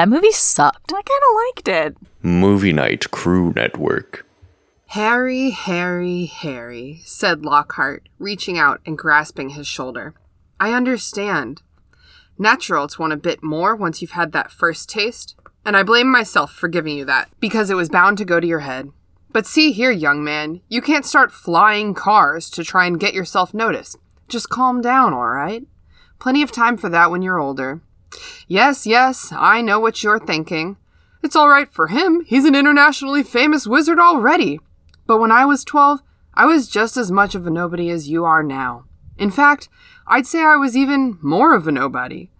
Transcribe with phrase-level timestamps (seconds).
[0.00, 0.94] That movie sucked.
[0.94, 1.96] I kind of liked it.
[2.22, 4.26] Movie Night Crew Network.
[4.86, 10.14] Harry, Harry, Harry, said Lockhart, reaching out and grasping his shoulder.
[10.58, 11.60] I understand.
[12.38, 15.34] Natural to want a bit more once you've had that first taste,
[15.66, 18.46] and I blame myself for giving you that, because it was bound to go to
[18.46, 18.88] your head.
[19.30, 23.52] But see here, young man, you can't start flying cars to try and get yourself
[23.52, 23.98] noticed.
[24.28, 25.66] Just calm down, all right?
[26.18, 27.82] Plenty of time for that when you're older.
[28.48, 30.76] Yes, yes, I know what you're thinking.
[31.22, 32.24] It's all right for him.
[32.26, 34.60] He's an internationally famous wizard already.
[35.06, 36.00] But when I was 12,
[36.34, 38.84] I was just as much of a nobody as you are now.
[39.18, 39.68] In fact,
[40.06, 42.30] I'd say I was even more of a nobody.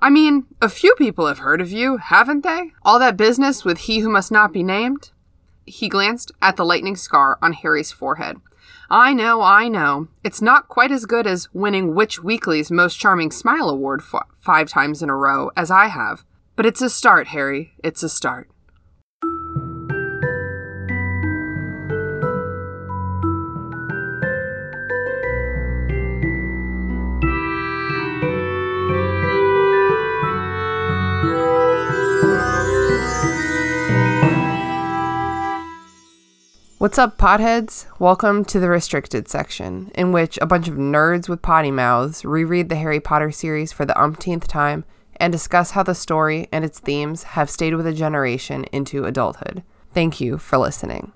[0.00, 2.72] I mean, a few people have heard of you, haven't they?
[2.82, 5.10] All that business with he who must not be named?
[5.64, 8.36] He glanced at the lightning scar on Harry's forehead.
[8.88, 10.08] I know, I know.
[10.22, 14.68] It's not quite as good as winning Witch Weekly's Most Charming Smile Award f- five
[14.68, 16.24] times in a row, as I have.
[16.54, 17.72] But it's a start, Harry.
[17.82, 18.48] It's a start.
[36.78, 37.86] What's up, potheads?
[37.98, 42.68] Welcome to the restricted section, in which a bunch of nerds with potty mouths reread
[42.68, 44.84] the Harry Potter series for the umpteenth time
[45.16, 49.62] and discuss how the story and its themes have stayed with a generation into adulthood.
[49.94, 51.12] Thank you for listening.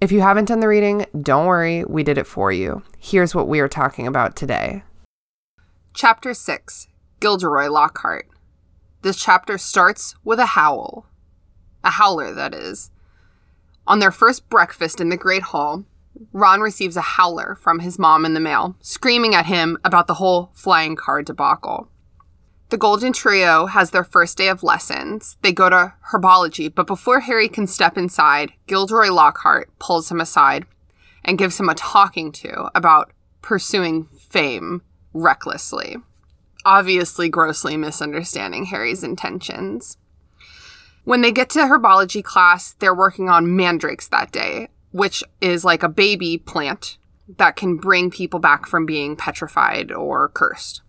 [0.00, 2.82] If you haven't done the reading, don't worry, we did it for you.
[2.98, 4.84] Here's what we are talking about today.
[5.92, 6.88] Chapter 6
[7.20, 8.26] Gilderoy Lockhart.
[9.02, 11.04] This chapter starts with a howl.
[11.84, 12.90] A howler, that is.
[13.86, 15.84] On their first breakfast in the Great Hall,
[16.32, 20.14] Ron receives a howler from his mom in the mail, screaming at him about the
[20.14, 21.88] whole flying car debacle.
[22.70, 25.36] The Golden Trio has their first day of lessons.
[25.42, 30.64] They go to herbology, but before Harry can step inside, Gilderoy Lockhart pulls him aside
[31.24, 33.12] and gives him a talking to about
[33.42, 35.96] pursuing fame recklessly,
[36.64, 39.98] obviously grossly misunderstanding Harry's intentions.
[41.04, 45.82] When they get to herbology class, they're working on mandrakes that day, which is like
[45.82, 46.98] a baby plant
[47.36, 50.82] that can bring people back from being petrified or cursed.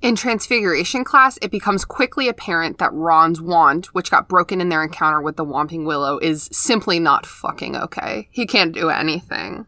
[0.00, 4.82] In Transfiguration class, it becomes quickly apparent that Ron's wand, which got broken in their
[4.82, 8.26] encounter with the Whomping Willow, is simply not fucking okay.
[8.30, 9.66] He can't do anything.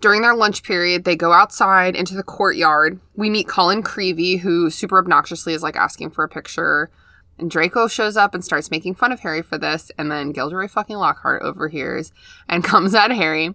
[0.00, 2.98] During their lunch period, they go outside into the courtyard.
[3.14, 6.90] We meet Colin Creevey, who super obnoxiously is like asking for a picture.
[7.38, 9.90] And Draco shows up and starts making fun of Harry for this.
[9.96, 12.12] And then Gilderoy fucking Lockhart overhears
[12.48, 13.54] and comes at Harry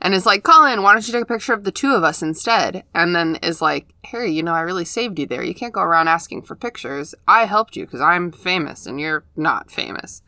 [0.00, 2.22] and is like, Colin, why don't you take a picture of the two of us
[2.22, 2.84] instead?
[2.94, 5.42] And then is like, Harry, you know, I really saved you there.
[5.42, 7.14] You can't go around asking for pictures.
[7.26, 10.22] I helped you because I'm famous and you're not famous.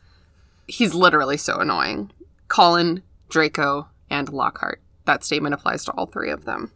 [0.67, 2.11] He's literally so annoying.
[2.47, 4.81] Colin, Draco, and Lockhart.
[5.05, 6.71] That statement applies to all three of them.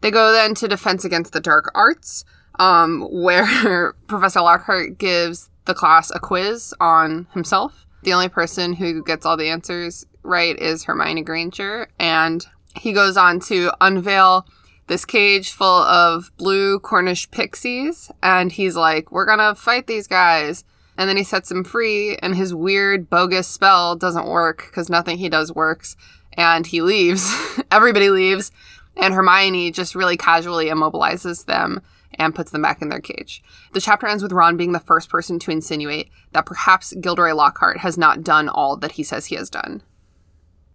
[0.00, 2.24] They go then to Defense Against the Dark Arts,
[2.58, 7.86] um, where Professor Lockhart gives the class a quiz on himself.
[8.02, 13.16] The only person who gets all the answers right is Hermione Granger, and he goes
[13.16, 14.46] on to unveil
[14.88, 20.64] this cage full of blue Cornish pixies, and he's like, We're gonna fight these guys.
[20.98, 25.16] And then he sets them free, and his weird, bogus spell doesn't work because nothing
[25.16, 25.96] he does works.
[26.34, 27.32] And he leaves.
[27.70, 28.52] Everybody leaves.
[28.96, 31.80] And Hermione just really casually immobilizes them
[32.22, 33.42] and puts them back in their cage.
[33.72, 37.78] The chapter ends with Ron being the first person to insinuate that perhaps Gilderoy Lockhart
[37.78, 39.82] has not done all that he says he has done.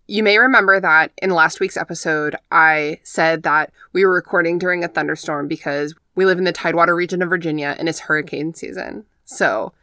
[0.08, 4.84] You may remember that in last week's episode, I said that we were recording during
[4.84, 9.06] a thunderstorm because we live in the Tidewater region of Virginia and it's hurricane season.
[9.26, 9.74] So,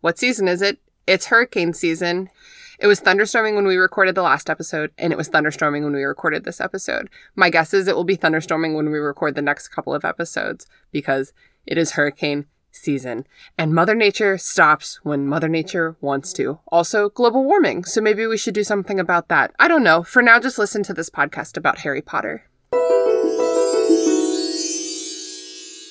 [0.00, 0.78] what season is it?
[1.08, 2.30] It's hurricane season.
[2.78, 6.04] It was thunderstorming when we recorded the last episode, and it was thunderstorming when we
[6.04, 7.10] recorded this episode.
[7.34, 10.66] My guess is it will be thunderstorming when we record the next couple of episodes
[10.92, 11.32] because
[11.66, 13.26] it is hurricane season.
[13.56, 16.60] And Mother Nature stops when Mother Nature wants to.
[16.68, 17.84] Also, global warming.
[17.84, 19.52] So maybe we should do something about that.
[19.58, 20.04] I don't know.
[20.04, 22.44] For now, just listen to this podcast about Harry Potter.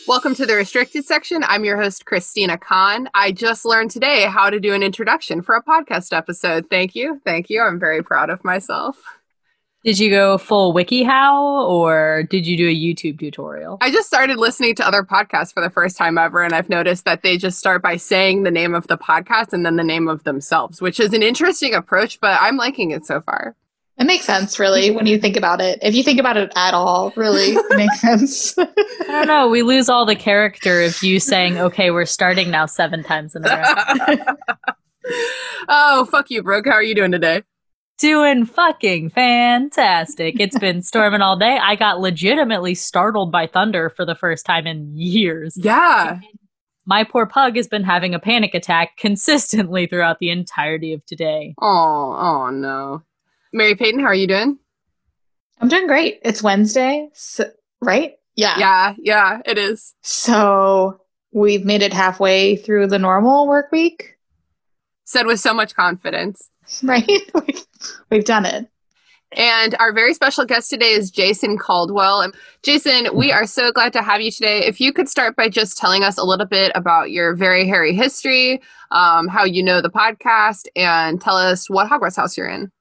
[0.07, 1.43] Welcome to the restricted section.
[1.45, 3.09] I'm your host, Christina Kahn.
[3.13, 6.69] I just learned today how to do an introduction for a podcast episode.
[6.69, 7.19] Thank you.
[7.25, 7.61] Thank you.
[7.61, 9.03] I'm very proud of myself.
[9.83, 13.79] Did you go full WikiHow or did you do a YouTube tutorial?
[13.81, 17.03] I just started listening to other podcasts for the first time ever, and I've noticed
[17.03, 20.07] that they just start by saying the name of the podcast and then the name
[20.07, 23.57] of themselves, which is an interesting approach, but I'm liking it so far.
[23.97, 25.79] It makes sense, really, when you think about it.
[25.81, 28.55] If you think about it at all, really, it makes sense.
[28.57, 28.65] I
[29.07, 29.47] don't know.
[29.47, 33.43] We lose all the character of you saying, "Okay, we're starting now" seven times in
[33.43, 34.15] a row.
[35.67, 36.65] oh, fuck you, Brooke.
[36.67, 37.41] How are you doing today?
[37.97, 40.39] Doing fucking fantastic.
[40.39, 41.57] It's been storming all day.
[41.59, 45.57] I got legitimately startled by thunder for the first time in years.
[45.57, 46.19] Yeah.
[46.85, 51.55] My poor pug has been having a panic attack consistently throughout the entirety of today.
[51.59, 53.01] Oh, oh no.
[53.53, 54.57] Mary Peyton, how are you doing?
[55.59, 56.19] I'm doing great.
[56.23, 57.45] It's Wednesday, so,
[57.81, 58.13] right?
[58.35, 58.57] Yeah.
[58.59, 59.95] Yeah, yeah, it is.
[60.03, 61.01] So
[61.31, 64.17] we've made it halfway through the normal work week,
[65.05, 66.49] Said with so much confidence.
[66.83, 67.07] right?
[67.33, 67.65] we've,
[68.11, 68.69] we've done it.
[69.33, 72.21] And our very special guest today is Jason Caldwell.
[72.21, 72.33] And
[72.63, 74.65] Jason, we are so glad to have you today.
[74.65, 77.93] If you could start by just telling us a little bit about your very hairy
[77.93, 78.61] history,
[78.91, 82.71] um, how you know the podcast, and tell us what Hogwarts house you're in.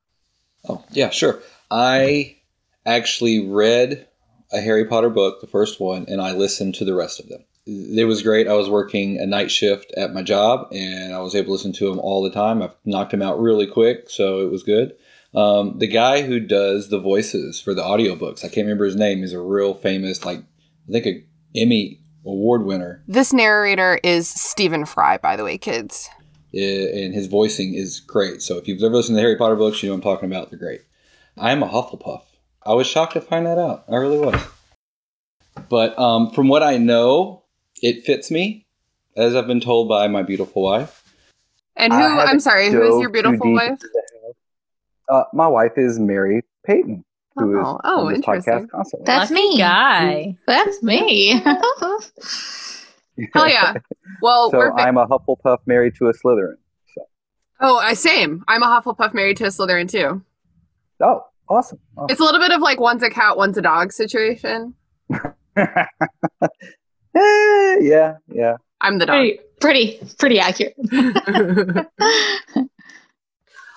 [0.69, 1.41] Oh, yeah, sure.
[1.71, 2.37] I
[2.85, 4.07] actually read
[4.53, 7.45] a Harry Potter book, the first one, and I listened to the rest of them.
[7.67, 8.47] It was great.
[8.47, 11.73] I was working a night shift at my job, and I was able to listen
[11.75, 12.63] to them all the time.
[12.63, 14.95] I've knocked them out really quick, so it was good.
[15.35, 19.25] Um, the guy who does the voices for the audiobooks, I can't remember his name,
[19.25, 20.39] is a real famous, like,
[20.89, 21.25] I think a
[21.57, 23.03] Emmy award winner.
[23.09, 26.09] This narrator is Stephen Fry, by the way, kids.
[26.65, 28.43] And his voicing is great.
[28.43, 30.31] So if you've ever listened to the Harry Potter books, you know what I'm talking
[30.33, 30.51] about.
[30.51, 30.83] They're great.
[31.37, 32.23] I am a Hufflepuff.
[32.65, 33.85] I was shocked to find that out.
[33.89, 34.41] I really was.
[35.69, 37.43] But um, from what I know,
[37.83, 38.67] it fits me,
[39.17, 41.03] as I've been told by my beautiful wife.
[41.77, 43.71] And who, I I'm sorry, who is your beautiful wife?
[43.73, 44.35] into the house.
[45.09, 47.05] Uh, my wife is Mary Peyton,
[47.37, 48.53] who is Oh, oh, on this interesting.
[48.55, 49.05] podcast constantly.
[49.07, 49.59] That's Lucky me.
[49.59, 50.37] guy.
[50.47, 51.43] That's me.
[53.35, 53.75] Hell yeah.
[54.23, 56.57] Well, so we're fa- I'm a Hufflepuff married to a Slytherin.
[56.95, 57.03] So,
[57.61, 58.43] oh, I same.
[58.49, 60.23] I'm a Hufflepuff married to a Slytherin too.
[61.01, 61.79] oh, awesome.
[61.99, 62.07] awesome.
[62.09, 64.75] It's a little bit of like one's a cat, one's a dog situation.
[67.19, 68.57] Eh, yeah, yeah.
[68.83, 69.15] I'm the dog.
[69.61, 70.75] pretty, pretty, pretty accurate.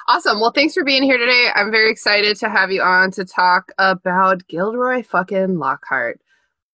[0.09, 0.41] awesome.
[0.41, 1.47] Well, thanks for being here today.
[1.56, 6.19] I'm very excited to have you on to talk about Gilderoy fucking Lockhart,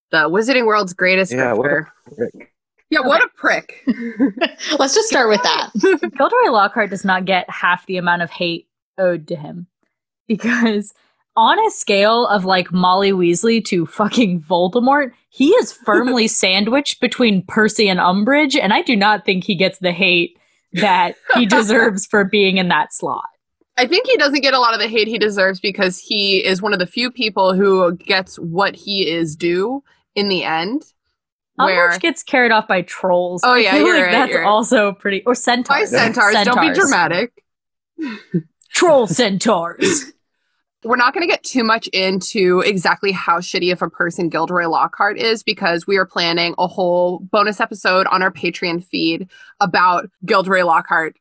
[0.09, 2.47] the Wizarding World's greatest Yeah, what a grifter.
[2.95, 3.03] Prick.
[3.03, 3.83] Yeah, what a prick.
[4.79, 5.71] Let's just start with that.
[6.17, 9.67] Gilderoy Lockhart does not get half the amount of hate owed to him
[10.27, 10.93] because
[11.35, 17.43] on a scale of like Molly Weasley to fucking Voldemort, he is firmly sandwiched between
[17.45, 20.37] Percy and Umbridge, and I do not think he gets the hate
[20.73, 23.23] that he deserves for being in that slot.
[23.77, 26.61] I think he doesn't get a lot of the hate he deserves because he is
[26.61, 29.83] one of the few people who gets what he is due
[30.15, 30.93] in the end.
[31.55, 33.41] Where Umbridge gets carried off by trolls.
[33.43, 34.47] Oh, I yeah, feel you're like right, that's you're right.
[34.47, 35.23] also pretty.
[35.25, 35.91] Or centaurs.
[35.91, 37.43] by centaurs, don't be dramatic.
[38.73, 40.11] Troll centaurs.
[40.83, 44.67] We're not going to get too much into exactly how shitty of a person Gilderoy
[44.67, 49.27] Lockhart is because we are planning a whole bonus episode on our Patreon feed
[49.59, 51.15] about Gilderoy Lockhart,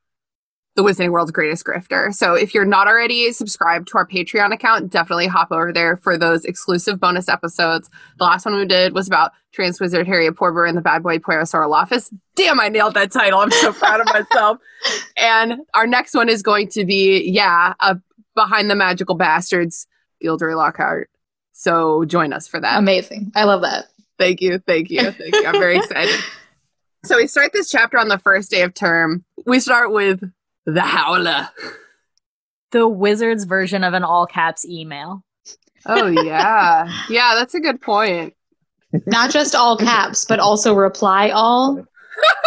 [0.77, 2.13] the Wizarding World's greatest grifter.
[2.13, 6.19] So if you're not already subscribed to our Patreon account, definitely hop over there for
[6.19, 7.89] those exclusive bonus episodes.
[8.19, 11.19] The last one we did was about Trans Wizard Harry Porber and the bad boy
[11.25, 12.13] Office.
[12.35, 13.39] Damn, I nailed that title.
[13.39, 14.59] I'm so proud of myself.
[15.17, 17.97] And our next one is going to be, yeah, a
[18.35, 19.87] behind the magical bastards,
[20.21, 21.09] Gilderoy Lockhart.
[21.53, 22.79] So join us for that.
[22.79, 23.33] Amazing.
[23.35, 23.87] I love that.
[24.19, 25.47] Thank you, thank you, thank you.
[25.47, 26.21] I'm very excited.
[27.05, 29.25] So we start this chapter on the first day of term.
[29.47, 30.23] We start with
[30.67, 31.49] the Howler.
[32.73, 35.23] the wizard's version of an all caps email.
[35.87, 37.35] Oh yeah, yeah.
[37.35, 38.35] That's a good point.
[39.07, 41.85] Not just all caps, but also reply all.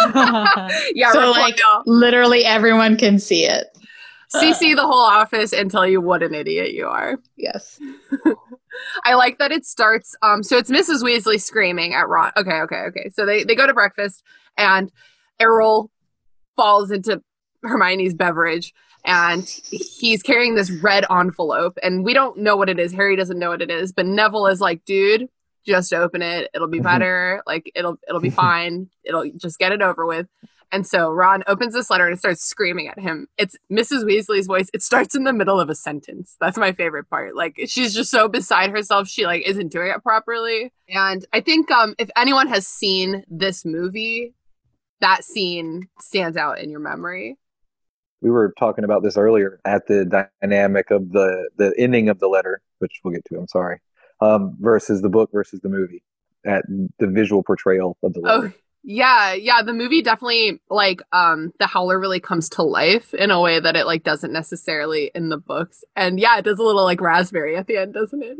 [0.00, 1.82] Yeah, So, reply like- all.
[1.86, 3.66] Literally everyone can see it.
[4.34, 7.16] CC the whole office and tell you what an idiot you are.
[7.36, 7.80] Yes.
[9.04, 10.14] I like that it starts.
[10.22, 11.02] Um, so it's Mrs.
[11.02, 12.32] Weasley screaming at Ron.
[12.36, 13.10] Okay, okay, okay.
[13.14, 14.22] So they they go to breakfast,
[14.58, 14.90] and
[15.40, 15.90] Errol
[16.56, 17.22] falls into
[17.62, 18.74] Hermione's beverage,
[19.04, 22.92] and he's carrying this red envelope, and we don't know what it is.
[22.92, 25.28] Harry doesn't know what it is, but Neville is like, "Dude,
[25.66, 26.50] just open it.
[26.54, 27.42] It'll be better.
[27.46, 28.88] Like it'll it'll be fine.
[29.04, 30.26] It'll just get it over with."
[30.70, 33.26] And so Ron opens this letter and starts screaming at him.
[33.38, 34.04] It's Mrs.
[34.04, 34.68] Weasley's voice.
[34.74, 36.36] It starts in the middle of a sentence.
[36.40, 37.34] That's my favorite part.
[37.34, 39.08] Like she's just so beside herself.
[39.08, 40.72] She like isn't doing it properly.
[40.88, 44.34] And I think um if anyone has seen this movie,
[45.00, 47.38] that scene stands out in your memory.
[48.20, 52.28] We were talking about this earlier at the dynamic of the the ending of the
[52.28, 53.38] letter, which we'll get to.
[53.38, 53.78] I'm sorry,
[54.20, 56.02] um, versus the book versus the movie.
[56.46, 56.64] At
[56.98, 58.46] the visual portrayal of the letter.
[58.46, 58.52] Oh
[58.84, 63.40] Yeah, yeah, the movie definitely like um the howler really comes to life in a
[63.40, 65.84] way that it like doesn't necessarily in the books.
[65.96, 68.38] And yeah, it does a little like raspberry at the end, doesn't it?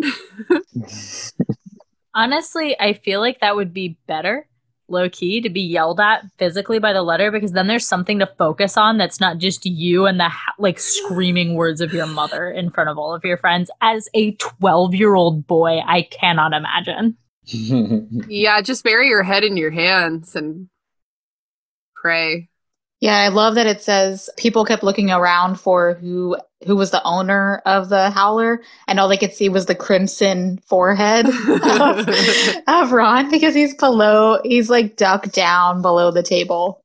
[2.14, 4.49] Honestly, I feel like that would be better,
[4.88, 8.26] low key, to be yelled at physically by the letter because then there's something to
[8.38, 12.71] focus on that's not just you and the like screaming words of your mother in
[12.71, 13.71] front of all of your friends.
[13.80, 17.16] As a 12 year old boy, I cannot imagine.
[17.45, 20.68] yeah, just bury your head in your hands and
[21.97, 22.47] pray.
[23.00, 26.36] Yeah, I love that it says people kept looking around for who
[26.66, 30.58] who was the owner of the howler, and all they could see was the crimson
[30.66, 32.08] forehead of,
[32.66, 36.80] of Ron because he's below, he's like ducked down below the table.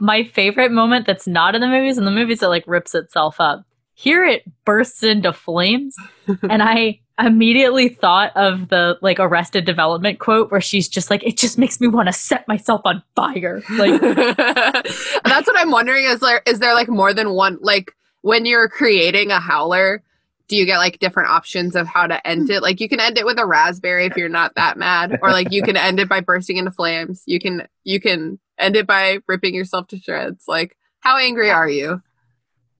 [0.00, 3.40] My favorite moment that's not in the movies, in the movies it like rips itself
[3.40, 3.64] up.
[3.94, 5.96] Here it bursts into flames,
[6.42, 11.36] and I immediately thought of the like arrested development quote where she's just like it
[11.36, 13.62] just makes me want to set myself on fire.
[13.70, 17.92] Like that's what i'm wondering is there is there like more than one like
[18.22, 20.02] when you're creating a howler
[20.48, 22.60] do you get like different options of how to end it?
[22.62, 25.50] Like you can end it with a raspberry if you're not that mad or like
[25.50, 27.22] you can end it by bursting into flames.
[27.24, 30.44] You can you can end it by ripping yourself to shreds.
[30.46, 32.02] Like how angry are you?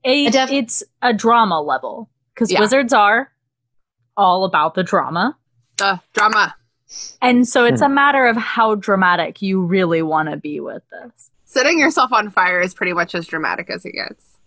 [0.04, 2.60] A, def- it's a drama level because Yeah.
[2.60, 3.30] wizards are
[4.16, 5.36] all about the drama
[5.78, 6.54] The drama
[7.20, 11.30] and so it's a matter of how dramatic you really want to be with this
[11.44, 14.38] setting yourself on fire is pretty much as dramatic as it gets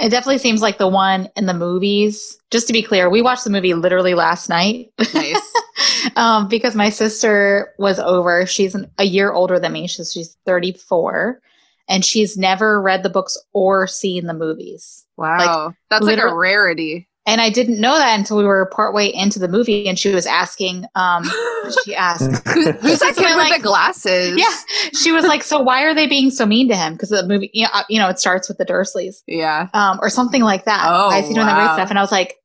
[0.00, 2.38] It definitely seems like the one in the movies.
[2.50, 4.92] Just to be clear, we watched the movie literally last night.
[5.12, 5.52] nice
[6.16, 8.46] um, because my sister was over.
[8.46, 9.88] She's an, a year older than me.
[9.88, 11.40] She's, she's 34.
[11.88, 15.04] And she's never read the books or seen the movies.
[15.16, 19.38] wow that's like a rarity And I didn't know that until we were partway into
[19.38, 19.88] the movie.
[19.88, 21.22] And she was asking, um,
[21.84, 24.52] she asked, Who- who's that Something kid with like- the glasses yeah,
[24.92, 26.94] she was like, so why are they being so mean to him?
[26.94, 29.98] Because the movie, you know, uh, you know, it starts with the Dursleys yeah um,
[30.02, 30.84] or something like that.
[30.88, 31.66] Oh, I see doing that wow.
[31.66, 32.36] weird stuff, and I was like,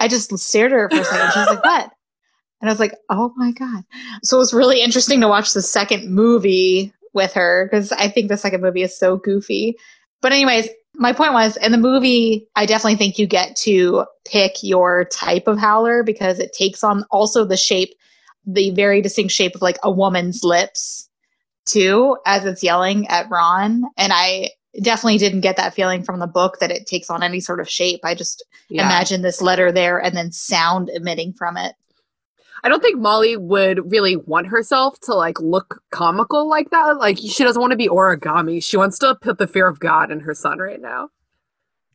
[0.00, 1.32] I just stared at her for a second.
[1.32, 1.90] She was like, "What?"
[2.60, 3.84] And I was like, "Oh my god!"
[4.22, 8.28] So it was really interesting to watch the second movie with her because I think
[8.28, 9.76] the second movie is so goofy.
[10.20, 14.62] But anyways, my point was, in the movie, I definitely think you get to pick
[14.62, 17.94] your type of howler because it takes on also the shape,
[18.46, 21.08] the very distinct shape of like a woman's lips,
[21.66, 23.84] too, as it's yelling at Ron.
[23.96, 24.50] And I
[24.82, 27.68] definitely didn't get that feeling from the book that it takes on any sort of
[27.68, 28.00] shape.
[28.04, 28.82] I just yeah.
[28.82, 31.74] imagine this letter there and then sound emitting from it.
[32.64, 36.98] I don't think Molly would really want herself to like look comical like that.
[36.98, 38.62] Like she doesn't want to be origami.
[38.62, 41.10] She wants to put the fear of God in her son right now.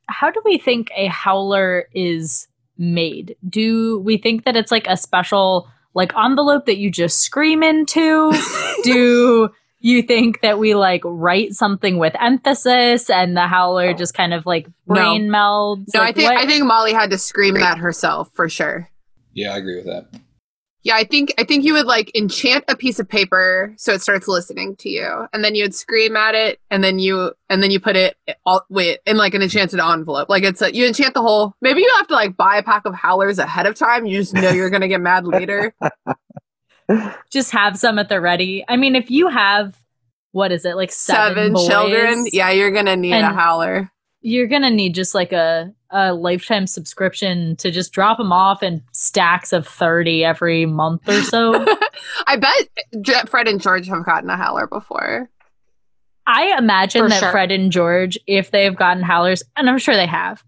[0.08, 4.98] how do we think a howler is made do we think that it's like a
[4.98, 8.32] special like envelope that you just scream into
[8.84, 9.50] do
[9.80, 13.94] you think that we like write something with emphasis and the howler oh.
[13.94, 14.96] just kind of like No.
[14.96, 18.50] brain melds No, I think what- I think Molly had to scream that herself for
[18.50, 18.89] sure.
[19.34, 20.08] yeah, I agree with that.
[20.83, 24.01] Yeah, I think I think you would like enchant a piece of paper so it
[24.01, 27.61] starts listening to you, and then you would scream at it, and then you and
[27.61, 30.29] then you put it all wait in like an enchanted envelope.
[30.29, 31.55] Like it's a, you enchant the whole.
[31.61, 34.05] Maybe you have to like buy a pack of howlers ahead of time.
[34.05, 35.73] You just know you're gonna get mad later.
[37.29, 39.81] just have some at the ready i mean if you have
[40.31, 42.25] what is it like seven, Seven boys, children.
[42.31, 43.91] Yeah, you're gonna need a howler.
[44.22, 48.82] You're gonna need just like a a lifetime subscription to just drop them off in
[48.94, 51.66] stacks of 30 every month or so
[52.28, 55.30] I bet Fred and George have gotten a howler before.
[56.28, 57.32] I imagine For that sure.
[57.32, 60.44] Fred and George, if they've gotten howlers, and I'm sure they have,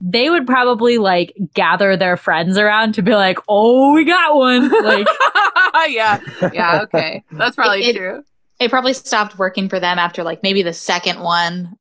[0.00, 4.68] they would probably like gather their friends around to be like, "Oh, we got one!"
[4.84, 5.06] Like,
[5.88, 6.20] yeah,
[6.52, 8.24] yeah, okay, that's probably It- it- true.
[8.60, 11.76] It probably stopped working for them after like maybe the second one.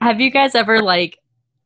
[0.00, 1.18] Have you guys ever like?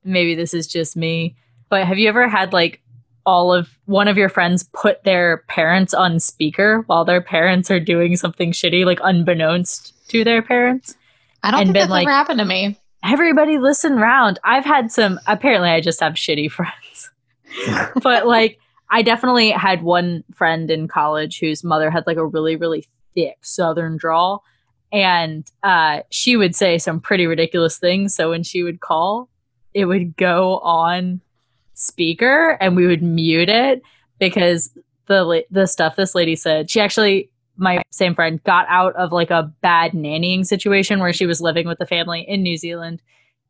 [0.05, 1.37] Maybe this is just me,
[1.69, 2.81] but have you ever had like
[3.27, 7.79] all of one of your friends put their parents on speaker while their parents are
[7.81, 10.97] doing something shitty, like unbeknownst to their parents?
[11.43, 12.79] I don't And think been that's like- ever happened to me.
[13.05, 14.39] everybody listen round.
[14.45, 17.11] I've had some apparently I just have shitty friends.
[18.03, 18.59] but like
[18.89, 23.37] I definitely had one friend in college whose mother had like a really, really thick
[23.43, 24.45] southern drawl.
[24.93, 28.15] And uh she would say some pretty ridiculous things.
[28.15, 29.29] So when she would call,
[29.75, 31.21] it would go on
[31.75, 33.83] speaker and we would mute it
[34.19, 34.71] because
[35.07, 39.31] the the stuff this lady said, she actually my same friend got out of like
[39.31, 43.03] a bad nannying situation where she was living with the family in New Zealand.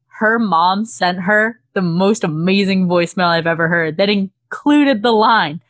[0.08, 5.62] Her mom sent her the most amazing voicemail I've ever heard that included the line,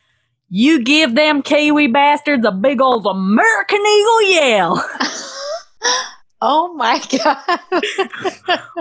[0.49, 4.89] You give them Kiwi bastards a big old American Eagle yell.
[6.43, 7.59] Oh my god.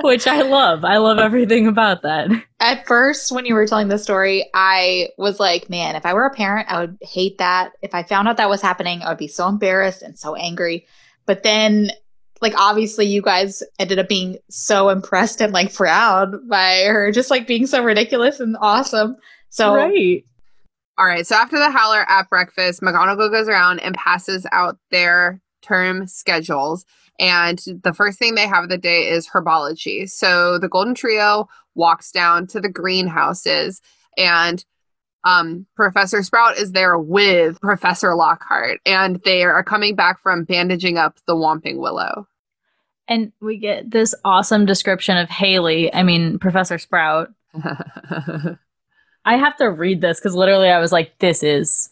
[0.03, 0.85] which I love.
[0.85, 2.31] I love everything about that.
[2.59, 6.25] At first, when you were telling the story, I was like, man, if I were
[6.25, 7.73] a parent, I would hate that.
[7.83, 10.87] If I found out that was happening, I would be so embarrassed and so angry.
[11.27, 11.91] But then,
[12.41, 17.31] like, obviously, you guys ended up being so impressed and like proud by her just
[17.31, 19.17] like being so ridiculous and awesome.
[19.51, 20.25] So, right.
[20.97, 21.27] All right.
[21.27, 26.85] So after the howler at breakfast, McGonagall goes around and passes out their term schedules.
[27.19, 30.09] And the first thing they have of the day is herbology.
[30.09, 33.81] So the Golden Trio walks down to the greenhouses
[34.17, 34.65] and
[35.25, 40.97] um, Professor Sprout is there with Professor Lockhart, and they are coming back from bandaging
[40.97, 42.27] up the Whomping Willow.
[43.07, 45.93] And we get this awesome description of Haley.
[45.93, 47.29] I mean, Professor Sprout.
[49.25, 51.91] I have to read this because literally I was like, this is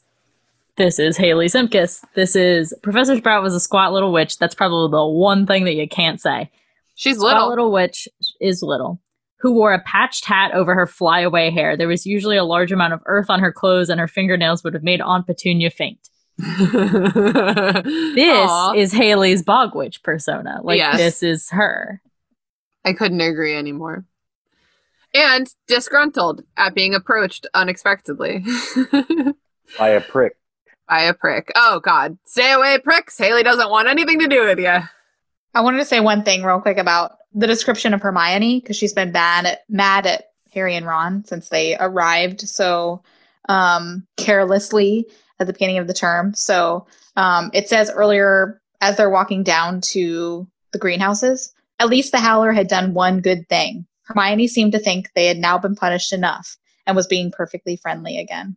[0.79, 2.03] this is Haley Simkus.
[2.15, 4.39] This is Professor Sprout was a squat little witch.
[4.39, 6.51] That's probably the one thing that you can't say.
[6.95, 7.49] She's Squat little.
[7.51, 8.09] little witch
[8.41, 9.01] is little.
[9.41, 11.77] Who wore a patched hat over her flyaway hair.
[11.77, 14.75] There was usually a large amount of earth on her clothes, and her fingernails would
[14.75, 16.09] have made Aunt Petunia faint.
[16.39, 18.75] This Aw.
[18.75, 20.61] is Haley's bog witch persona.
[20.63, 20.97] Like Yes.
[20.97, 22.01] this is her.
[22.85, 24.05] I couldn't agree anymore.
[25.15, 28.45] And disgruntled at being approached unexpectedly
[29.79, 30.37] By a prick.
[30.89, 31.53] By a prick.
[31.55, 32.19] Oh, God.
[32.25, 33.19] Stay away, pricks.
[33.19, 34.79] Haley doesn't want anything to do with you.
[35.55, 38.93] I wanted to say one thing real quick about the description of Hermione because she's
[38.93, 43.03] been bad at, mad at Harry and Ron since they arrived so
[43.49, 45.07] um, carelessly
[45.41, 46.35] at the beginning of the term.
[46.35, 52.19] So um, it says earlier as they're walking down to the greenhouses, at least the
[52.19, 53.87] Howler had done one good thing.
[54.03, 58.19] Hermione seemed to think they had now been punished enough and was being perfectly friendly
[58.19, 58.57] again.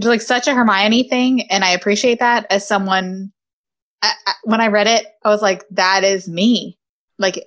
[0.00, 3.32] Which is like such a Hermione thing, and I appreciate that as someone
[4.02, 6.78] I, I, when I read it, I was like, that is me.
[7.18, 7.44] Like,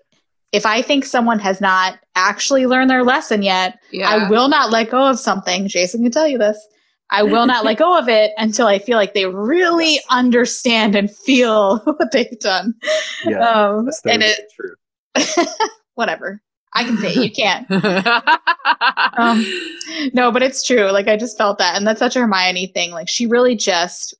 [0.52, 4.08] if I think someone has not actually learned their lesson yet, Yeah.
[4.08, 5.68] I will not let go of something.
[5.68, 6.64] Jason can tell you this.
[7.10, 11.10] I will not let go of it until I feel like they really understand and
[11.10, 12.76] feel what they've done.
[13.26, 13.40] Yeah.
[13.40, 15.46] Um, that's and it, true.
[15.96, 16.40] whatever.
[16.75, 17.68] I can say it, you can't.
[19.15, 19.45] Um,
[20.13, 20.89] no, but it's true.
[20.91, 22.91] Like I just felt that, and that's such a Hermione thing.
[22.91, 24.15] Like she really just,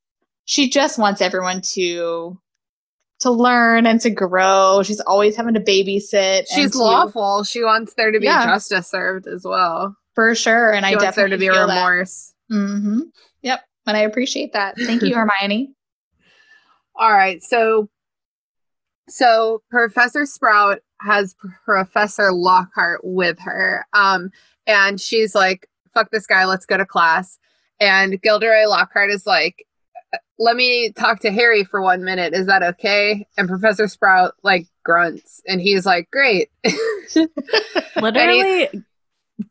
[0.45, 2.38] she just wants everyone to,
[3.21, 4.82] to learn and to grow.
[4.84, 6.39] She's always having to babysit.
[6.39, 7.43] and She's to- lawful.
[7.43, 8.45] She wants there to be Yeah.
[8.45, 9.95] justice served as well.
[10.13, 12.34] for sure, and She I wants there to be remorse.
[12.51, 12.99] Mm-hmm.
[13.41, 14.75] Yep, and I appreciate that.
[14.78, 15.73] Thank you, Hermione.
[16.95, 17.89] All right, so
[19.10, 21.36] so Professor Sprout has
[21.66, 24.30] Professor Lockhart with her, um,
[24.68, 27.38] and she's like, "Fuck this guy, let's go to class."
[27.80, 29.66] And Gilderoy Lockhart is like,
[30.39, 32.34] "Let me talk to Harry for one minute.
[32.34, 36.50] Is that okay?" And Professor Sprout like grunts, and he's like, "Great."
[37.96, 38.70] Literally,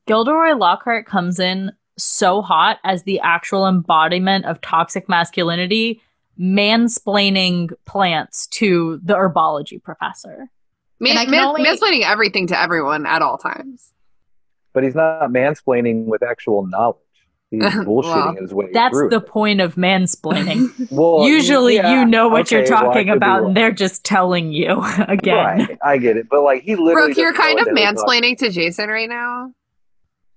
[0.06, 6.00] Gilderoy Lockhart comes in so hot as the actual embodiment of toxic masculinity,
[6.38, 10.48] mansplaining plants to the herbology professor.
[11.02, 13.92] Man, And I can man, only- mansplaining everything to everyone at all times.
[14.72, 16.96] But he's not mansplaining with actual knowledge.
[17.50, 19.26] He's bullshitting Well, his way That's through the it.
[19.26, 20.68] point of mansplaining.
[20.90, 24.52] Well, Usually, yeah, you know what you're okay, well, talking about, and they're just telling
[24.52, 25.34] you again.
[25.36, 26.28] Right, I get it.
[26.30, 28.48] But like he literally Brooke, you're kind of what the hell he's talking- mansplaining to
[28.50, 29.52] Jason right now.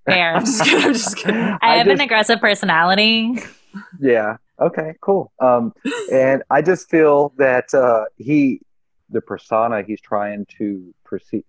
[0.06, 0.36] Fair.
[0.36, 0.84] I'm just kidding.
[0.86, 1.58] I'm just kidding.
[1.62, 3.39] I have an aggressive personality.
[3.99, 4.38] Yeah.
[4.60, 4.93] Okay.
[5.01, 5.32] Cool.
[5.39, 5.73] Um,
[6.12, 8.62] and I just feel that uh, he,
[9.09, 11.43] the persona he's trying to perceive,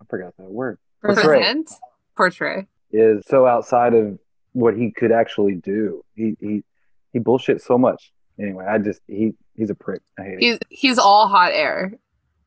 [0.00, 1.24] I forgot that word, Portray.
[1.24, 1.70] Present,
[2.16, 2.66] portray.
[2.90, 4.18] is so outside of
[4.52, 6.04] what he could actually do.
[6.14, 6.64] He he
[7.12, 8.12] he bullshits so much.
[8.40, 10.00] Anyway, I just he he's a prick.
[10.18, 10.40] I hate it.
[10.40, 11.92] He's he's all hot air.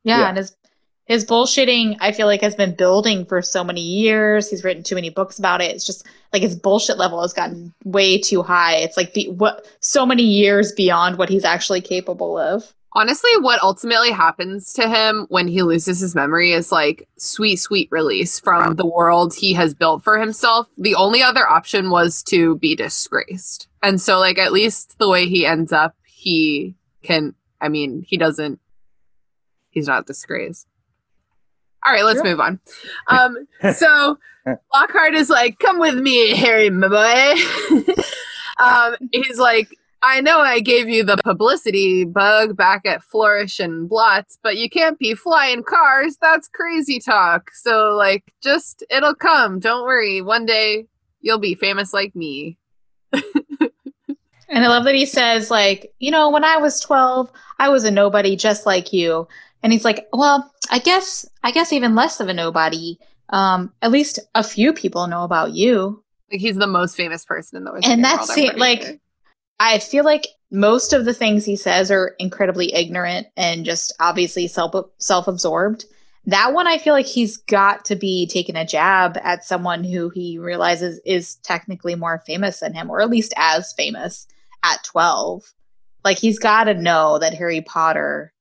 [0.03, 0.29] Yeah, Yeah.
[0.29, 0.55] and his
[1.07, 4.49] his bullshitting, I feel like, has been building for so many years.
[4.49, 5.69] He's written too many books about it.
[5.69, 8.77] It's just like his bullshit level has gotten way too high.
[8.77, 12.73] It's like the what so many years beyond what he's actually capable of.
[12.97, 17.89] Honestly, what ultimately happens to him when he loses his memory is like sweet, sweet
[17.91, 20.67] release from the world he has built for himself.
[20.77, 23.67] The only other option was to be disgraced.
[23.83, 28.15] And so, like, at least the way he ends up, he can, I mean, he
[28.15, 28.61] doesn't,
[29.71, 30.65] he's not disgraced.
[31.85, 32.23] All right, let's Sure.
[32.31, 32.61] move on.
[33.07, 34.17] Um, so
[34.73, 37.93] Lockhart is like, "Come with me, Harry, my boy."
[38.63, 39.67] um, he's like,
[40.05, 44.69] "I know I gave you the publicity bug back at Flourish and Blotts, but you
[44.69, 46.17] can't be flying cars.
[46.21, 47.49] That's crazy talk.
[47.53, 49.59] So, like, just it'll come.
[49.59, 50.21] Don't worry.
[50.21, 50.85] One day
[51.21, 52.57] you'll be famous like me."
[54.47, 57.83] And I love that he says, like, you know, when I was 12, I was
[57.83, 59.27] a nobody just like you.
[59.63, 62.99] and he's like, "Well, I guess I guess even less of a nobody.
[63.29, 67.57] Um, at least a few people know about you." Like he's the most famous person
[67.57, 68.93] in the Wizarding And that's it, like- sure.
[69.59, 74.47] I feel like most of the things he says are incredibly ignorant and just obviously
[74.47, 75.85] self self absorbed.
[76.27, 80.09] That one, I feel like he's got to be taking a jab at someone who
[80.09, 84.27] he realizes is technically more famous than him, or at least as famous
[84.63, 85.43] at twelve.
[86.03, 88.33] Like he's got to know that Harry Potter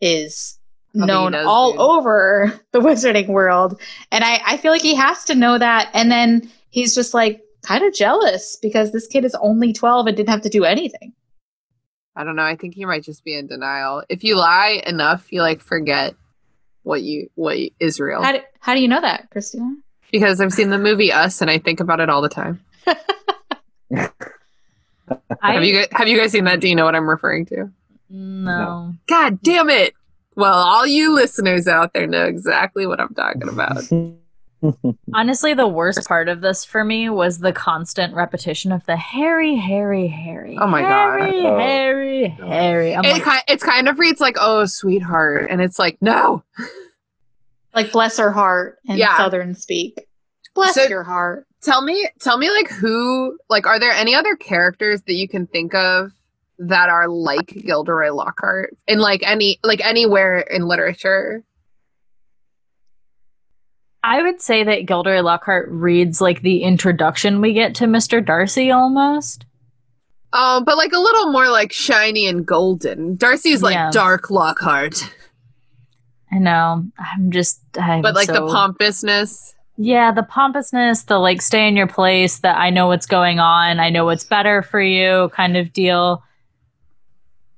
[0.00, 0.58] is
[0.92, 1.80] he known does, all dude.
[1.80, 5.90] over the Wizarding world, and I I feel like he has to know that.
[5.94, 10.16] And then he's just like kind of jealous because this kid is only 12 and
[10.16, 11.12] didn't have to do anything.
[12.16, 12.42] I don't know.
[12.42, 14.02] I think he might just be in denial.
[14.08, 16.14] If you lie enough, you like forget
[16.82, 18.22] what you what is real.
[18.22, 19.76] How do, how do you know that, Christina?
[20.10, 22.64] because I've seen the movie Us and I think about it all the time.
[22.86, 22.96] I,
[25.42, 26.60] have you guys, have you guys seen that?
[26.60, 27.70] Do you know what I'm referring to?
[28.10, 28.94] no.
[29.06, 29.92] God damn it!
[30.34, 33.84] Well, all you listeners out there know exactly what I'm talking about.
[35.14, 39.54] Honestly, the worst part of this for me was the constant repetition of the Harry,
[39.56, 40.56] Harry, Harry.
[40.60, 41.20] Oh my God.
[41.20, 41.58] Harry, Oh.
[41.58, 42.92] Harry, Harry.
[42.92, 46.42] It, like, kind, it's kind of reads like, "Oh, sweetheart," and it's like, "No."
[47.74, 49.16] Like bless her heart in Yeah.
[49.16, 50.06] Southern speak.
[50.54, 51.44] Bless So- your heart.
[51.60, 55.46] Tell me, tell me, like who, like, are there any other characters that you can
[55.48, 56.12] think of
[56.60, 61.42] that are like Gilderoy Lockhart in like any, like anywhere in literature?
[64.02, 68.24] I would say that Gilderoy Lockhart reads like the introduction we get to Mr.
[68.24, 69.44] Darcy almost.
[70.32, 73.16] Um, but like a little more like shiny and golden.
[73.16, 73.90] Darcy's like Yeah.
[73.90, 75.02] dark Lockhart,
[76.30, 76.84] I know.
[76.98, 77.60] I'm just.
[77.78, 79.54] I'm but like the pompousness.
[79.78, 83.80] Yeah, the pompousness, the like stay in your place, that I know what's going on,
[83.80, 86.22] I know what's better for you kind of deal.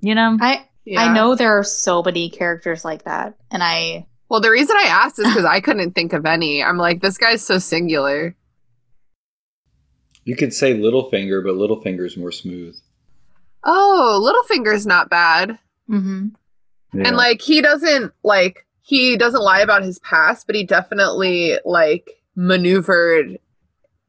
[0.00, 0.38] You know?
[0.40, 1.00] I Yeah.
[1.00, 4.86] I know there are so many characters like that, and I Well, the reason I
[4.88, 6.62] asked is because I couldn't think of any.
[6.62, 8.34] I'm like, this guy's so singular.
[10.24, 12.76] You could say Littlefinger, but Littlefinger's more smooth.
[13.64, 15.58] Oh, Littlefinger's not bad.
[15.88, 16.28] Mm-hmm.
[16.94, 17.08] Yeah.
[17.08, 22.10] And like he doesn't like he doesn't lie about his past, but he definitely like
[22.36, 23.38] maneuvered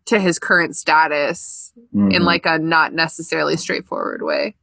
[0.06, 2.22] to his current status in Mhm.
[2.24, 4.56] like a not necessarily straightforward way.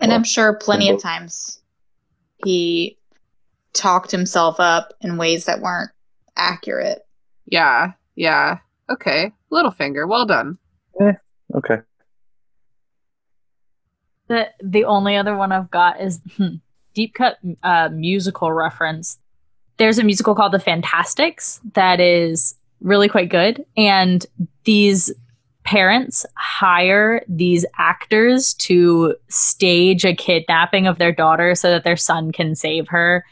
[0.00, 1.60] and Well, I'm sure plenty of times
[2.44, 2.98] he
[3.72, 5.90] talked himself up in ways that weren't
[6.36, 7.00] accurate.
[7.46, 8.58] Yeah, yeah.
[8.90, 9.32] Okay.
[9.50, 10.58] Littlefinger, well done.
[11.54, 11.78] okay.
[14.28, 16.56] The the only other one I've got is hmm,
[16.94, 19.18] deep cut uh, musical reference.
[19.78, 24.24] There's a musical called The Fantasticks that is really quite good, and
[24.64, 25.12] these
[25.64, 32.32] parents hire these actors to stage a kidnapping of their daughter so that their son
[32.32, 33.24] can save her,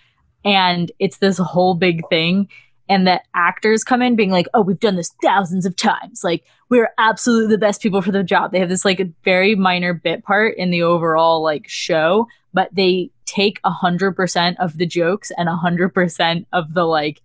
[0.45, 2.49] and it's this whole big thing.
[2.89, 6.25] And the actors come in being like, "Oh, we've done this thousands of times.
[6.25, 8.51] Like, we're absolutely the best people for the job.
[8.51, 12.75] They have this like a very minor bit part in the overall like show, but
[12.75, 17.23] they take a hundred percent of the jokes and a hundred percent of the like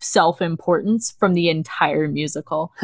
[0.00, 2.72] self importance from the entire musical.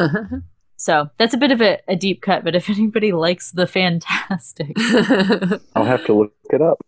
[0.82, 4.72] So that's a bit of a, a deep cut, but if anybody likes the fantastic,
[5.76, 6.80] I'll have to look it up.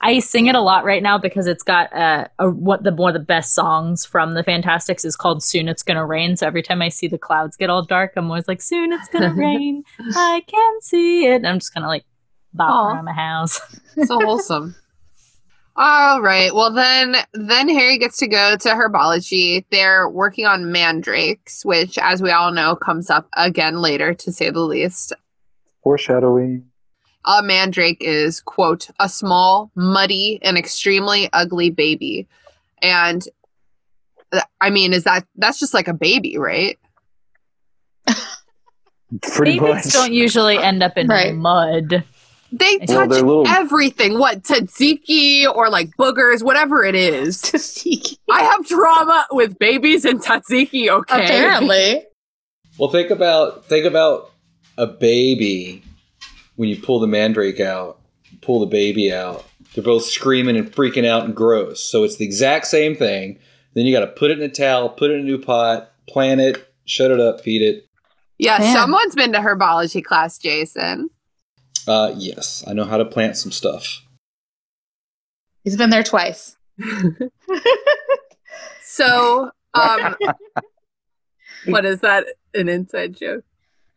[0.00, 3.14] I sing it a lot right now because it's got uh, a, what the one
[3.14, 6.62] of the best songs from the Fantasticks is called "Soon It's Gonna Rain." So every
[6.62, 9.84] time I see the clouds get all dark, I'm always like, "Soon it's gonna rain,
[9.98, 12.04] I can see it." And I'm just kind of like
[12.52, 12.94] bop Aw.
[12.94, 13.60] around my house.
[14.04, 14.74] so wholesome.
[15.76, 16.54] All right.
[16.54, 19.64] Well, then, then Harry gets to go to herbology.
[19.70, 24.50] They're working on mandrakes, which, as we all know, comes up again later, to say
[24.50, 25.14] the least.
[25.82, 26.69] Foreshadowing.
[27.26, 32.26] A mandrake is, quote, a small, muddy, and extremely ugly baby.
[32.82, 33.26] And
[34.60, 36.78] I mean, is that that's just like a baby, right?
[39.22, 39.92] Pretty Babies much.
[39.92, 41.34] don't usually end up in Right.
[41.34, 42.04] mud.
[42.52, 44.18] They Well, touch they're little- everything.
[44.18, 47.40] What tzatziki or like boogers, whatever it is.
[47.50, 50.88] To seek I have trauma with babies and tzatziki.
[50.88, 52.04] Okay, apparently.
[52.78, 54.30] Well, think about think about
[54.78, 55.82] a baby
[56.60, 58.02] when you pull the mandrake out,
[58.42, 59.46] pull the baby out.
[59.72, 61.82] They're both screaming and freaking out and gross.
[61.82, 63.38] So it's the exact same thing.
[63.72, 65.90] Then you got to put it in a towel, put it in a new pot,
[66.06, 67.88] plant it, shut it up, feed it.
[68.36, 68.74] Yeah, Man.
[68.74, 71.08] someone's been to herbology class, Jason.
[71.88, 74.02] Uh, yes, I know how to plant some stuff.
[75.64, 76.58] He's been there twice.
[78.82, 80.16] So, um,
[81.66, 82.26] what is that?
[82.52, 83.44] An inside joke?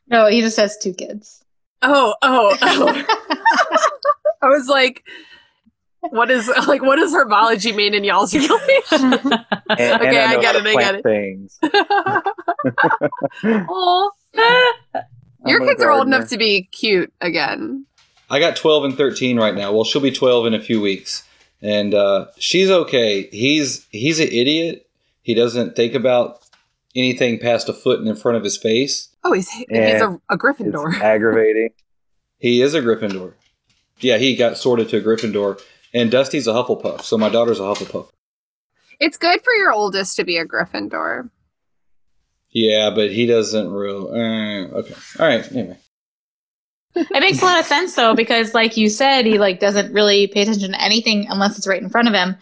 [0.08, 1.43] No, he just has two kids.
[1.84, 3.06] Oh, oh, oh.
[4.42, 5.04] I was like,
[6.00, 9.14] What is like what does herbology mean in y'all's relation?
[9.14, 11.60] And, and Okay, I know get it, I get plant Things.
[13.44, 14.12] Oh,
[15.46, 17.86] Your I'm a kids are old enough to be cute again.
[18.30, 19.72] I got 12 and 13 right now.
[19.74, 21.24] Well, she'll be 12 in a few weeks.
[21.62, 23.28] And uh, she's okay.
[23.28, 24.88] He's he's an idiot.
[25.22, 26.40] He doesn't think about
[26.96, 29.10] anything past a foot in front of his face.
[29.24, 30.94] Oh, he's he's a, a Gryffindor.
[30.94, 31.70] It's aggravating.
[32.40, 33.34] He is a Gryffindor.
[34.00, 35.62] Yeah, he got sorted to a Gryffindor.
[35.94, 37.02] And Dusty's a Hufflepuff.
[37.02, 38.10] So my daughter's a Hufflepuff.
[39.00, 41.30] It's good for your oldest to be a Gryffindor.
[42.50, 44.08] Yeah, but he doesn't real.
[44.08, 44.96] Uh, okay.
[45.20, 45.52] All right.
[45.52, 45.78] Anyway.
[46.96, 50.28] It makes a lot of sense though, because like you said, he like doesn't really
[50.28, 52.36] pay attention to anything unless it's right in front of him.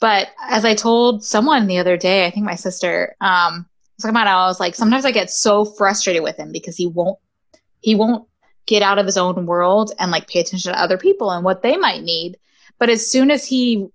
[0.00, 4.10] But as I told someone the other day, I think my sister, um, was talking
[4.14, 7.18] about, I was like, sometimes I get so frustrated with him because he won't,
[7.80, 8.28] he won't
[8.66, 11.62] get out of his own world and like pay attention to other people and what
[11.62, 12.36] they might need.
[12.78, 13.88] But as soon as he,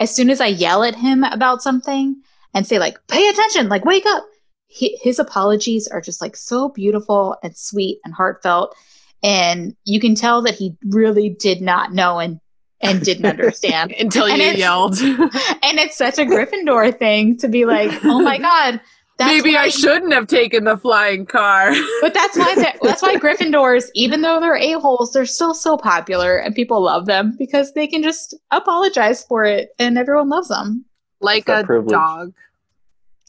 [0.00, 2.22] as soon as I yell at him about something
[2.54, 4.24] and say like, pay attention, like wake up,
[4.66, 8.74] he, his apologies are just like so beautiful and sweet and heartfelt
[9.22, 12.40] and you can tell that he really did not know and
[12.80, 13.92] and didn't understand.
[13.98, 14.98] Until you And it's- yelled.
[15.00, 18.80] and it's such a Gryffindor thing to be like, oh my god,
[19.18, 21.72] that's Maybe why, I shouldn't have taken the flying car.
[22.00, 26.36] But that's why that's why Gryffindors, even though they're a holes, they're still so popular
[26.38, 30.84] and people love them because they can just apologize for it and everyone loves them
[31.20, 31.92] like a privilege.
[31.92, 32.32] dog.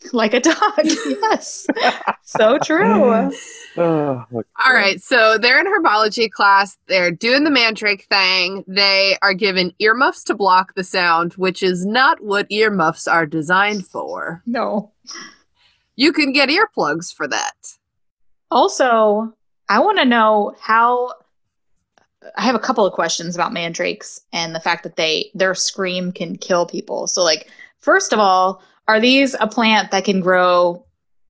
[0.13, 0.56] like a dog.
[0.84, 1.67] yes,
[2.23, 3.32] so true.
[3.78, 4.47] Oh, look.
[4.65, 6.78] All right, so they're in herbology class.
[6.88, 8.63] They're doing the mandrake thing.
[8.67, 13.88] They are given earmuffs to block the sound, which is not what earmuffs are designed
[13.88, 14.41] for.
[14.45, 14.91] No.
[16.00, 17.58] You can get earplugs for that.
[18.50, 19.34] Also,
[19.68, 21.12] I want to know how.
[22.38, 26.14] I have a couple of questions about mandrakes and the fact that they their scream
[26.14, 27.08] can kill people.
[27.08, 30.86] So, like, first of all, are these a plant that can grow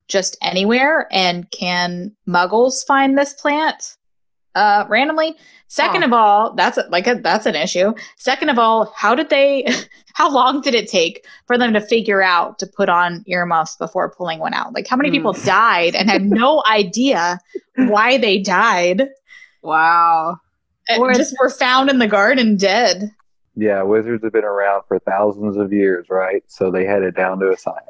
[0.08, 1.08] just anywhere?
[1.12, 3.98] And can Muggles find this plant
[4.54, 5.36] uh, randomly?
[5.72, 6.08] Second Huh.
[6.08, 7.94] of all, that's a, like a, that's an issue.
[8.18, 9.66] Second of all, how did they?
[10.16, 14.12] How long did it take for them to figure out to put on earmuffs before
[14.12, 14.74] pulling one out?
[14.74, 15.14] Like, how many Hmm.
[15.16, 17.40] people died and had no idea
[17.78, 19.08] why they died?
[19.64, 20.38] Wow.
[20.90, 23.12] and Or- just were found in the garden dead.
[23.56, 26.44] Yeah, wizards have been around for thousands of years, right?
[26.48, 27.86] So they had it down to a science.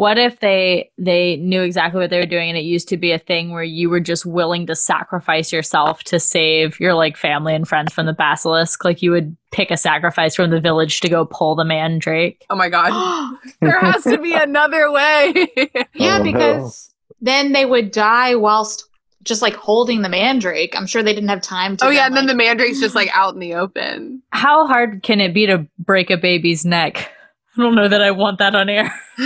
[0.00, 3.12] What if they they knew exactly what they were doing and it used to be
[3.12, 7.54] a thing where you were just willing to sacrifice yourself to save your like family
[7.54, 8.82] and friends from the basilisk?
[8.82, 12.46] Like you would pick a sacrifice from the village to go pull the mandrake.
[12.48, 13.36] Oh my god.
[13.60, 15.34] there has to be another way.
[15.92, 18.88] yeah, Oh, because then they would die whilst
[19.22, 20.74] just like holding the mandrake.
[20.74, 21.84] I'm sure they didn't have time to.
[21.84, 24.22] oh yeah, and then the mandrake's just like out in the open.
[24.30, 27.12] How hard can it be to break a baby's neck?
[27.58, 28.94] I don't know that I want that on air.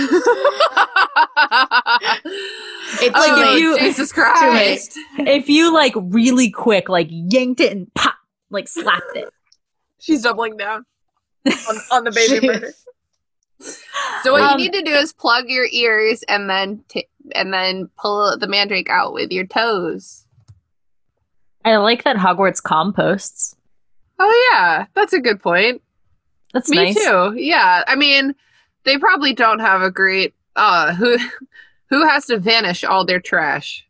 [3.01, 3.59] It's oh, too late.
[3.59, 4.97] you- Jesus Christ.
[5.17, 8.15] if you like really quick, like yanked it and pop,
[8.49, 9.29] like slapped it.
[9.99, 10.85] She's doubling down
[11.45, 12.73] on, on the baby She murder.
[14.23, 17.51] So what Um, you need to do is plug your ears and then t- and
[17.53, 20.25] then pull the mandrake out with your toes.
[21.65, 23.55] I like that Hogwarts composts.
[24.19, 25.81] Oh yeah, that's a good point.
[26.55, 26.95] That's Me nice.
[26.95, 27.33] too.
[27.35, 28.33] Yeah, I mean,
[28.85, 30.33] they probably don't have a great.
[30.55, 31.17] Uh, who
[31.89, 33.85] who has to vanish all their trash?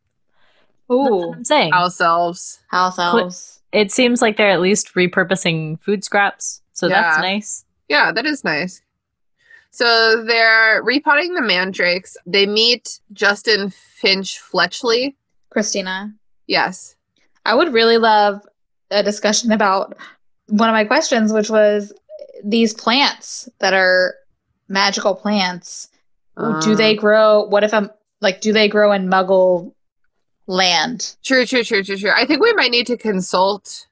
[0.89, 1.73] That's Ooh, what I'm saying.
[1.73, 2.59] Ourselves.
[2.69, 3.61] house elves.
[3.71, 7.65] It seems like they're at least repurposing food scraps, so that's nice.
[7.87, 8.81] Yeah, that is nice.
[9.69, 12.17] So they're repotting the mandrakes.
[12.25, 15.15] They meet Justin Finch Fletchley.
[15.51, 16.13] Christina,
[16.47, 16.95] Yes.
[17.45, 18.41] I would really love
[18.91, 19.95] a discussion about
[20.47, 21.93] one of my questions, which was
[22.43, 24.15] these plants that are
[24.67, 25.89] magical plants.
[26.37, 27.43] do Uh, they grow?
[27.43, 27.89] What if I'm
[28.21, 28.41] like?
[28.41, 29.73] Do they grow in Muggle
[30.47, 31.15] land?
[31.23, 32.11] True, true, true, true, true.
[32.13, 33.87] I think we might need to consult.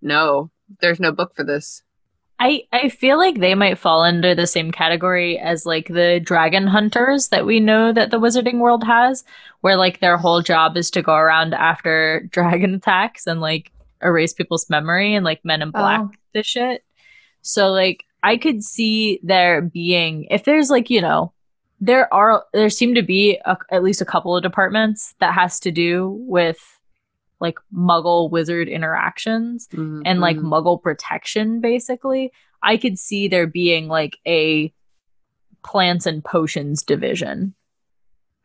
[0.00, 1.82] No, there's no book for this.
[2.40, 6.66] I, I feel like they might fall under the same category as like the dragon
[6.66, 9.22] hunters that we know that the wizarding world has,
[9.60, 13.70] where like their whole job is to go around after dragon attacks and like
[14.02, 16.10] erase people's memory and like men in black Oh.
[16.34, 16.82] this shit.
[17.42, 21.32] So like I could see there being if there's like, you know,
[21.80, 25.58] there are there seem to be a, at least a couple of departments that has
[25.60, 26.78] to do with
[27.40, 30.44] like muggle wizard interactions and like Mhm.
[30.44, 32.30] muggle protection basically
[32.62, 34.72] i could see there being like a
[35.64, 37.52] plants and potions division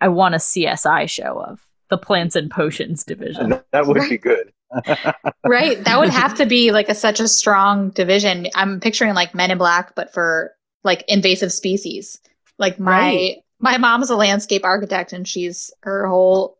[0.01, 4.17] i want a csi show of the plants and potions division That, that would be
[4.17, 4.51] good.
[5.45, 5.83] Right.
[5.83, 8.47] That would have to be like a such a strong division.
[8.55, 10.53] I'm picturing like Men in Black, but for
[10.83, 12.19] like invasive species.
[12.57, 13.35] Like my Right.
[13.59, 16.57] my mom's a landscape architect, and she's her whole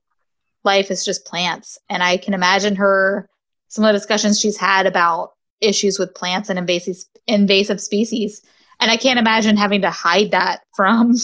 [0.63, 1.77] life is just plants.
[1.89, 3.27] And I can imagine her
[3.69, 8.41] some of the discussions she's had about issues with plants and invasive invasive species.
[8.79, 11.15] And I can't imagine having to hide that from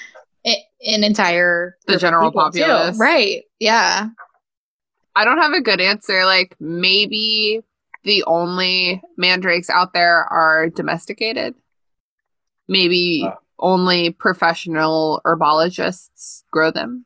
[0.44, 2.60] an entire The general people, too.
[2.60, 2.98] populace.
[2.98, 3.44] Right.
[3.58, 4.08] Yeah.
[5.18, 6.24] I don't have a good answer.
[6.24, 7.60] Like maybe
[8.04, 11.54] the only mandrakes out there are domesticated.
[12.68, 13.34] Maybe Oh.
[13.58, 17.04] only professional herbologists grow them.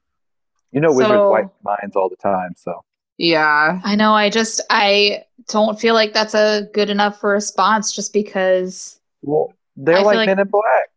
[0.73, 2.53] You know, wizards So- wipe minds all the time.
[2.57, 2.85] So
[3.17, 3.81] Yeah.
[3.83, 4.13] I know.
[4.13, 9.99] I just I don't feel like that's a good enough response just because well, they're
[9.99, 10.91] I like, like- Men in Black.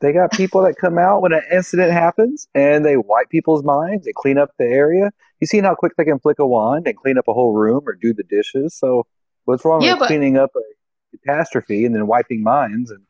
[0.00, 4.04] They got people that come out when an incident happens and they wipe people's minds.
[4.04, 5.10] They clean up the area.
[5.40, 7.82] You seen how quick they can flick a wand and clean up a whole room
[7.86, 8.74] or do the dishes.
[8.74, 9.06] So
[9.44, 12.90] what's wrong Yeah, with but- cleaning up a catastrophe and then wiping minds?
[12.90, 13.02] And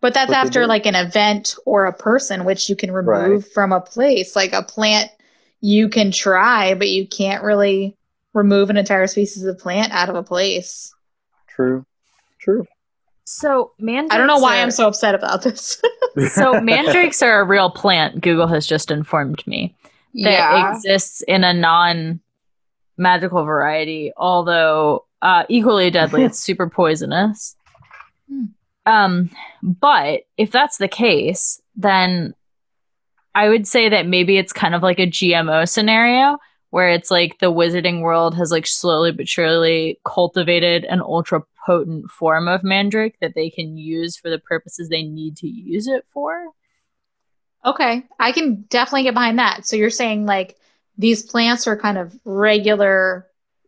[0.00, 3.80] but that's after like an event or a person which you can remove from a
[3.80, 4.34] place.
[4.36, 5.10] Like a plant
[5.60, 7.96] you can try, but you can't really
[8.32, 10.94] remove an entire species of plant out of a place.
[11.48, 11.84] true,
[12.38, 12.64] true.
[13.30, 14.14] So mandrakes.
[14.14, 15.80] I don't know why are- I'm so upset about this.
[16.32, 18.20] So mandrakes are a real plant.
[18.22, 19.76] Google has just informed me
[20.14, 20.72] that Yeah.
[20.74, 22.18] exists in a non
[22.96, 26.24] magical variety, although uh, equally deadly.
[26.24, 27.54] it's super poisonous.
[28.28, 28.44] Hmm.
[28.86, 29.30] Um,
[29.62, 32.34] but if that's the case, then
[33.34, 36.38] I would say that maybe it's kind of like a GMO scenario
[36.70, 42.10] where it's like the wizarding world has like slowly but surely cultivated an ultra potent
[42.10, 46.06] form of mandrake that they can use for the purposes they need to use it
[46.14, 46.46] for.
[47.62, 49.66] Okay, I can definitely get behind that.
[49.66, 50.56] So you're saying like
[50.96, 53.26] these plants are kind of regular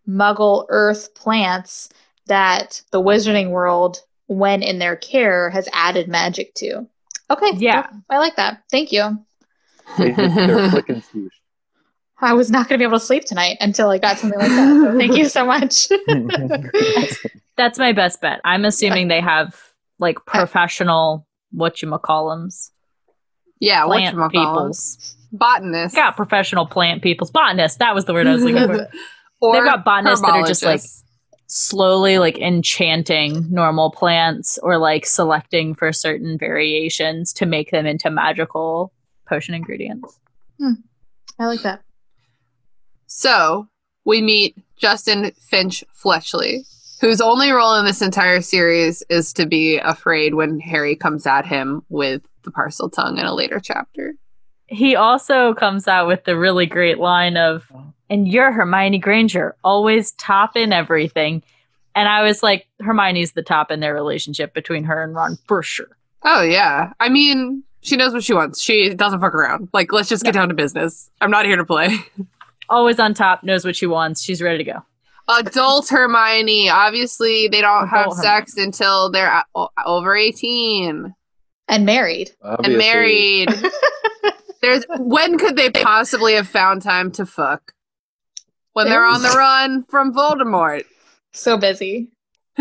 [0.09, 1.91] muggle earth plants
[2.27, 6.87] that the wizarding world, when in their care, has added magic to.
[7.31, 7.87] Okay, Yeah.
[8.09, 8.63] I like that.
[8.71, 9.23] Thank you.
[9.99, 11.35] They, they're flick and swoosh.
[12.19, 14.49] I was not going to be able to sleep tonight until I got something like
[14.49, 14.93] that.
[14.93, 15.89] So thank you so much.
[17.61, 18.40] That's my best bet.
[18.42, 19.55] I'm assuming they have
[19.99, 22.70] like professional what you whatchamacallums.
[23.61, 23.85] yeah.
[23.85, 24.31] Plant Whatchamacallums.
[24.31, 25.16] peoples.
[25.31, 25.94] Botanists.
[25.94, 27.31] Got professional plant peoples.
[27.31, 27.77] Botanists.
[27.77, 28.88] That was the word I was looking for.
[29.42, 30.81] Or They've got botanists that are just, like.
[31.46, 38.11] Slowly like enchanting normal plants or like selecting for certain variations to make them into
[38.11, 38.92] magical
[39.27, 40.18] potion ingredients.
[40.59, 40.75] Hmm.
[41.38, 41.83] I like that.
[43.07, 43.68] So
[44.05, 46.64] we meet Justin Finch Fletchley,
[47.01, 51.47] whose only role in this entire series is to be afraid when Harry comes at
[51.47, 54.15] him with the Parseltongue in a later chapter.
[54.67, 57.65] He also comes out with the really great line of,
[58.09, 61.43] and you're Hermione Granger, always top in everything.
[61.95, 65.63] And I was like, Hermione's the top in their relationship between her and Ron for
[65.63, 65.89] sure.
[66.23, 66.93] Oh yeah.
[67.01, 68.61] I mean, she knows what she wants.
[68.61, 69.71] She doesn't fuck around.
[69.73, 71.11] Like, let's just get down to business.
[71.23, 71.97] I'm not here to play.
[72.69, 74.23] Always on top, knows what she wants.
[74.23, 74.85] She's ready to go.
[75.38, 76.69] Adult Hermione.
[76.71, 81.14] Obviously, they don't have Adult sex until they're a- o- over 18
[81.69, 82.31] And married.
[82.43, 83.49] and married.
[84.62, 87.73] There's when could they possibly have found time to fuck?
[88.75, 90.85] When they're on the run from Voldemort,
[91.33, 92.09] So busy.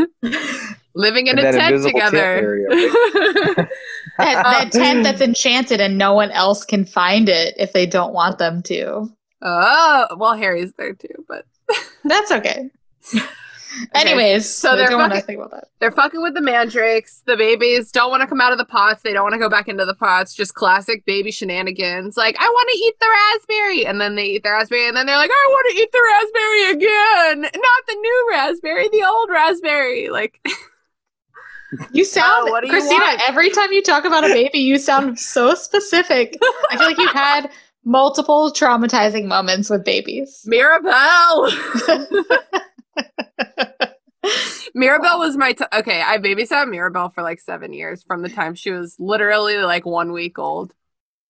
[0.96, 2.68] living in In a that tent invisible tent together.
[2.70, 3.68] area.
[4.18, 8.14] That, that tent that's enchanted and no one else can find it if they don't
[8.14, 9.10] want them to.
[9.42, 11.46] oh, well, Harry's there too, but
[12.04, 12.70] That's okay.
[13.94, 15.68] Anyways, so they're I don't want to fucking- think about that.
[15.80, 17.22] they're fucking with the mandrakes.
[17.28, 19.04] The babies don't want to come out of the pots.
[19.04, 20.34] They don't want to go back into the pots.
[20.34, 22.18] Just classic baby shenanigans.
[22.18, 23.86] Like, I want to eat the raspberry.
[23.86, 24.88] And then they eat the raspberry.
[24.88, 27.42] And then they're like, I want to eat the raspberry again.
[27.62, 30.10] Not the new raspberry, the old raspberry.
[30.10, 30.42] Like,
[31.94, 33.22] You sound, Oh, what do you Christina, want?
[33.30, 36.36] every time you talk about a baby, you sound so specific.
[36.72, 37.52] I feel like you've had
[37.90, 40.44] multiple traumatizing moments with babies.
[40.46, 41.52] Mirabelle.
[44.76, 46.02] Mirabelle was my t- okay.
[46.02, 50.12] I babysat Mirabelle for like seven years from the time she was literally like one
[50.12, 50.74] week old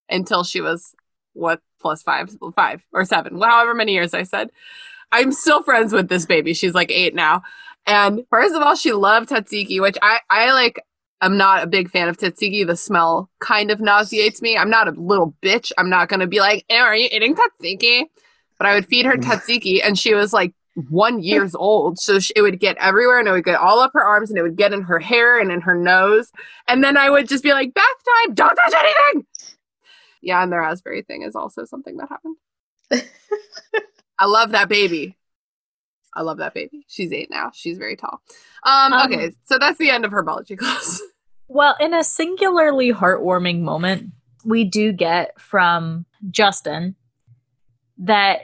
[0.08, 0.94] until she was
[1.32, 4.50] what plus five, five or seven, however many years I said.
[5.12, 6.54] I'm still friends with this baby.
[6.54, 7.42] She's like eight now.
[7.86, 10.80] And first of all, she loved tzatziki, which I I like.
[11.20, 12.66] I'm not a big fan of tzatziki.
[12.66, 14.56] The smell kind of nauseates me.
[14.56, 15.70] I'm not a little bitch.
[15.76, 18.04] I'm not gonna be like, "Ew, "Are you eating tzatziki?"
[18.58, 20.52] But I would feed her tzatziki, and she was like
[20.88, 23.92] one years old, so she, it would get everywhere, and it would get all up
[23.94, 26.30] her arms, and it would get in her hair and in her nose.
[26.68, 27.84] And then I would just be like, "Bath
[28.24, 28.34] time!
[28.34, 29.26] Don't touch anything!"
[30.22, 32.36] Yeah, and the raspberry thing is also something that happened.
[34.18, 35.16] I love that baby.
[36.12, 36.84] I love that baby.
[36.88, 37.52] She's eight now.
[37.54, 38.20] She's very tall.
[38.64, 41.00] Um, Um, okay, so that's the end of her biology class.
[41.52, 44.12] Well, in a singularly heartwarming moment,
[44.44, 46.94] we do get from Justin
[47.98, 48.42] that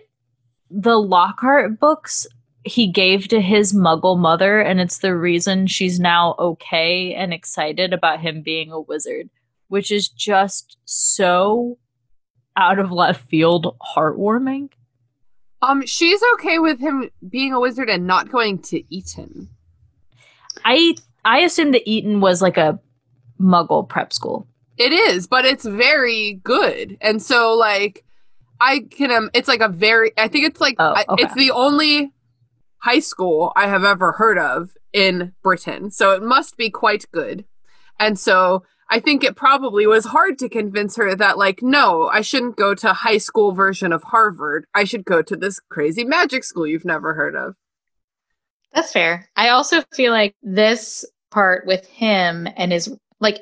[0.72, 2.26] the Lockhart books
[2.64, 7.92] he gave to his muggle mother, and it's the reason she's now okay and excited
[7.92, 9.30] about him being a wizard,
[9.68, 11.78] which is just so
[12.56, 14.70] out of left field heartwarming.
[15.62, 19.48] Um, she's okay with him being a wizard and not going to Eton.
[20.64, 22.80] I I assumed that Eton was like a
[23.40, 24.46] muggle prep school.
[24.78, 26.98] It is, but it's very good.
[27.00, 28.04] And so like
[28.60, 31.50] I can um it's like a very I think it's like Oh, I, it's the
[31.50, 32.12] only
[32.78, 35.90] high school I have ever heard of in Britain.
[35.90, 37.44] So it must be quite good.
[37.98, 42.20] And so I think it probably was hard to convince her that like no, I
[42.20, 44.66] shouldn't go to high school version of Harvard.
[44.74, 47.54] I should go to this crazy magic school you've never heard of.
[48.74, 49.28] That's fair.
[49.36, 53.38] I also feel like this part with him and his like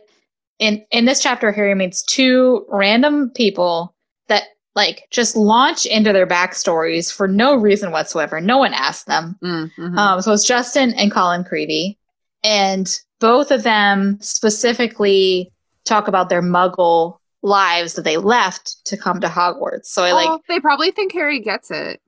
[0.58, 3.94] in in this chapter Harry meets two random people
[4.28, 4.44] that
[4.74, 8.40] like just launch into their backstories for no reason whatsoever.
[8.40, 9.36] No one asked them.
[9.42, 9.98] Mm, mhm.
[9.98, 11.96] Um, so it's Justin and Colin Creevey,
[12.42, 15.50] and both of them specifically
[15.84, 19.86] talk about their Muggle lives that they left to come to Hogwarts.
[19.86, 22.00] So I like, Oh, they probably think Harry gets it.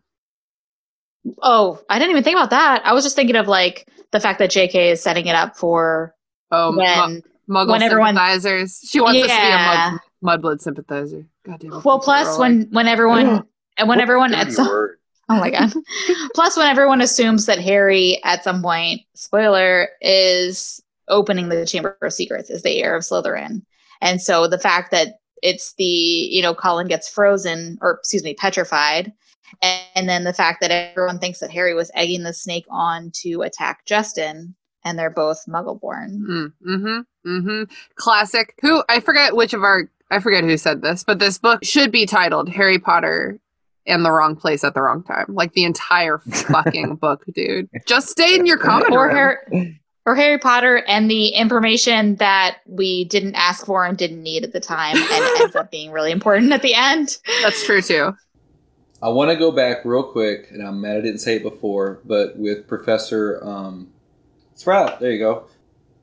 [1.43, 2.83] oh, I didn't even think about that.
[2.87, 4.91] I was just thinking of like the fact that J.K.
[4.93, 6.15] is setting it up for
[6.51, 7.23] Oh, when.
[7.49, 8.81] Muggle when everyone- sympathizers.
[8.85, 9.99] She wants us to be a Yeah.
[10.23, 11.25] mud, mudblood sympathizer.
[11.45, 12.61] God damn well, plus Rowling.
[12.61, 13.27] when when everyone
[13.77, 14.99] and when What everyone at some word.
[15.29, 15.73] Oh my god.
[16.37, 22.13] Plus, when everyone assumes that Harry at some point, spoiler, is opening the Chamber of
[22.13, 23.63] Secrets is the heir of Slytherin.
[24.01, 28.35] And so the fact that it's the, you know, Colin gets frozen or excuse me,
[28.35, 29.13] petrified.
[29.63, 33.11] And, and then the fact that everyone thinks that Harry was egging the snake on
[33.23, 36.53] to attack Justin and they're both muggle born.
[36.65, 37.01] Mm, mm-hmm.
[37.27, 37.65] Mm-hmm.
[37.97, 38.55] Classic.
[38.63, 41.91] Who I forget which of our I forget who said this, but this book should
[41.91, 43.41] be titled Harry Potter
[43.85, 45.27] in the wrong place at the wrong time.
[45.29, 47.69] Like the entire fucking book, dude.
[47.87, 49.17] Just stay in your common Or room.
[49.17, 54.45] Harry or Harry Potter and the information that we didn't ask for and didn't need
[54.45, 57.19] at the time and ends up being really important at the end.
[57.43, 58.15] That's true too.
[59.03, 62.01] I want to go back real quick, and I'm mad I didn't say it before,
[62.05, 63.93] but with Professor um,
[64.55, 65.49] Sprout, there you go,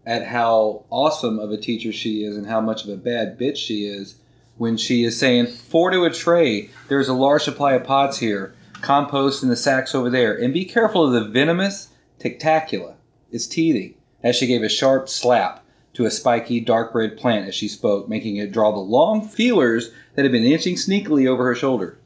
[0.06, 3.58] at how awesome of a teacher she is and how much of a bad bitch
[3.58, 4.16] she is
[4.58, 8.54] when she is saying, Four to a tray, there's a large supply of pots here,
[8.82, 11.90] compost in the sacks over there, and be careful of the venomous
[12.20, 12.96] Tentacula.
[13.32, 17.56] It's teething, as she gave a sharp slap to a spiky, dark red plant as
[17.56, 21.56] she spoke, making it draw the long feelers that had been inching sneakily over her
[21.56, 21.98] shoulder.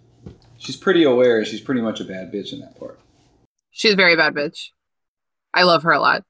[0.58, 3.00] She's pretty aware she's pretty much a bad bitch in that part.
[3.72, 4.70] She's a very bad bitch.
[5.54, 6.24] I love her a lot.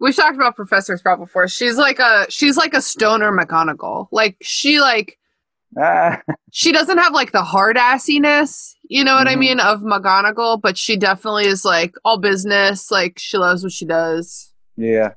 [0.00, 1.48] We've talked about Professor Sprout before.
[1.48, 4.08] She's like a she's like a stoner McGonagall.
[4.12, 5.18] Like she like
[5.78, 6.22] Ah,
[6.52, 9.38] she doesn't have like the hard assiness, you know what I Mhm.
[9.38, 12.90] mean, of McGonagall, but she definitely is like all business.
[12.90, 14.52] Like she loves what she does.
[14.76, 15.14] yeah.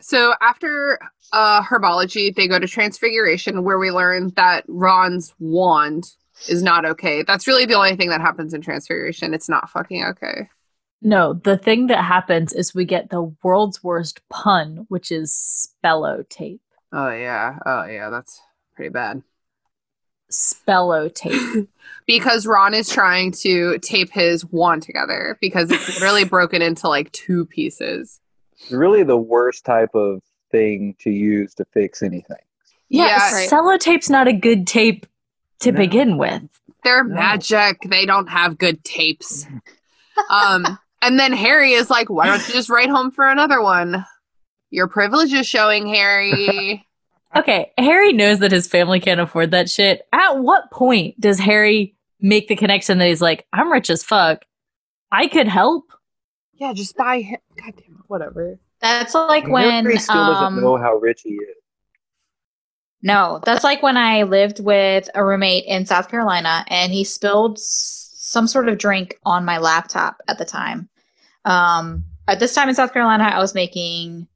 [0.00, 0.98] So after
[1.32, 6.12] uh herbology, they go to transfiguration where we learn that Ron's wand
[6.48, 7.22] is not okay.
[7.22, 9.34] That's really the only thing that happens in transfiguration.
[9.34, 10.48] It's not fucking okay.
[11.02, 15.30] No, the thing that happens is we get the world's worst pun, which is
[15.84, 16.60] spellotape.
[16.92, 17.58] Oh yeah.
[17.66, 18.40] Oh yeah, that's
[18.74, 19.22] pretty bad.
[20.30, 21.68] Spellotape.
[22.06, 27.12] because Ron is trying to tape his wand together because it's literally broken into like
[27.12, 28.20] two pieces.
[28.52, 32.36] It's really the worst type of thing to use to fix anything.
[32.88, 33.50] Yeah, Yeah, right.
[33.50, 35.06] sellotape's not a good tape
[35.60, 35.78] to No.
[35.78, 36.42] begin with.
[36.84, 37.14] They're No.
[37.14, 37.78] magic.
[37.86, 39.46] They don't have good tapes.
[40.30, 44.04] Um, and then Harry is like, "Why don't you just write home for another one?
[44.70, 46.82] Your privilege is showing, Harry."
[47.34, 50.06] Okay, Harry knows that his family can't afford that shit.
[50.10, 54.44] At what point does Harry make the connection that he's like, I'm rich as fuck.
[55.12, 55.92] I could help.
[56.54, 57.38] yeah, just buy him.
[57.56, 58.58] God damn it, whatever.
[58.80, 61.56] That's like when Harry still um, doesn't know how rich he is.
[63.02, 67.58] No, that's like when I lived with a roommate in South Carolina and he spilled
[67.58, 70.88] some sort of drink on my laptop at the time.
[71.46, 74.26] Um, at this time in South Carolina, I was making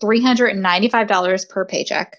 [0.00, 2.16] $395 per paycheck.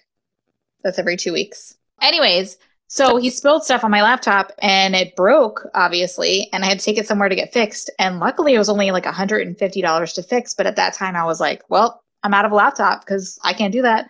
[0.83, 1.75] That's every two weeks.
[2.01, 6.79] Anyways, so he spilled stuff on my laptop and it broke, obviously, and I had
[6.79, 7.91] to take it somewhere to get fixed.
[7.99, 10.53] And luckily, it was only like $150 to fix.
[10.55, 13.53] But at that time, I was like, well, I'm out of a laptop because I
[13.53, 14.09] can't do that.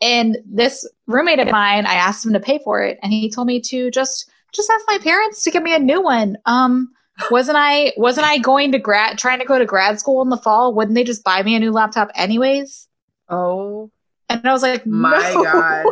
[0.00, 3.46] And this roommate of mine, I asked him to pay for it, and he told
[3.46, 6.36] me to just just ask my parents to give me a new one.
[6.46, 6.90] Um,
[7.30, 10.36] wasn't I wasn't I going to grad trying to go to grad school in the
[10.36, 10.74] fall?
[10.74, 12.88] Wouldn't they just buy me a new laptop anyways?
[13.28, 13.90] Oh
[14.28, 15.86] And I was like, my "No." god.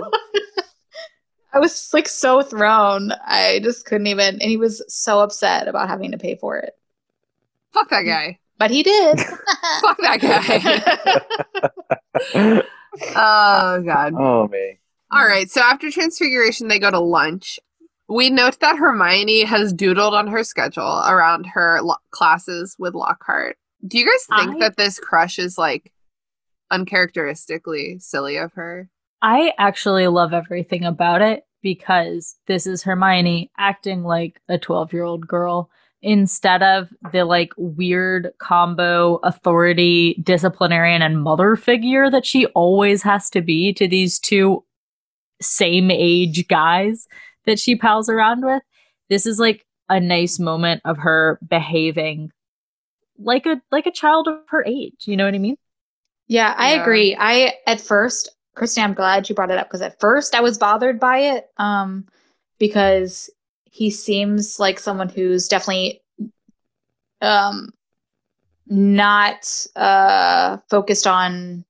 [1.52, 3.12] I was like so thrown.
[3.24, 6.74] I just couldn't even and he was so upset about having to pay for it.
[7.72, 8.38] Fuck that guy.
[8.58, 9.18] But he did.
[9.80, 11.20] Fuck that guy.
[13.16, 14.14] oh god.
[14.16, 14.78] oh man.
[15.10, 15.50] All right.
[15.50, 17.58] So after transfiguration, they go to lunch.
[18.08, 23.56] We note that Hermione has doodled on her schedule around her lo- classes with Lockhart.
[23.86, 25.92] Do you guys think I- that this crush is like
[26.70, 28.88] uncharacteristically silly of her?
[29.22, 35.04] I actually love everything about it because this is Hermione acting like a 12 year
[35.04, 35.70] old girl
[36.02, 43.30] instead of the like weird combo authority, disciplinarian, and mother figure that she always has
[43.30, 44.62] to be to these two
[45.40, 47.06] same age guys
[47.46, 48.62] that she pals around with.
[49.08, 52.30] This is like a nice moment of her behaving
[53.18, 54.94] like a like a child of her age.
[55.04, 55.56] You know what I mean?
[56.26, 56.82] Yeah, I Yeah.
[56.82, 57.16] agree.
[57.18, 60.58] I at first, Kristen, I'm glad you brought it up because at first I was
[60.58, 62.06] bothered by it, um,
[62.58, 63.30] because
[63.64, 66.00] he seems like someone who's definitely,
[67.20, 67.70] um,
[68.66, 71.64] not uh focused on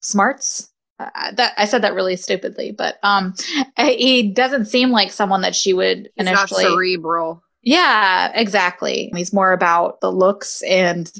[0.00, 0.67] smarts.
[0.98, 3.34] Uh, that I said that really stupidly, but um,
[3.76, 6.64] he doesn't seem like someone that she would He's not initially.
[6.64, 7.42] cerebral.
[7.62, 9.12] Yeah, exactly.
[9.14, 11.10] He's more about the looks and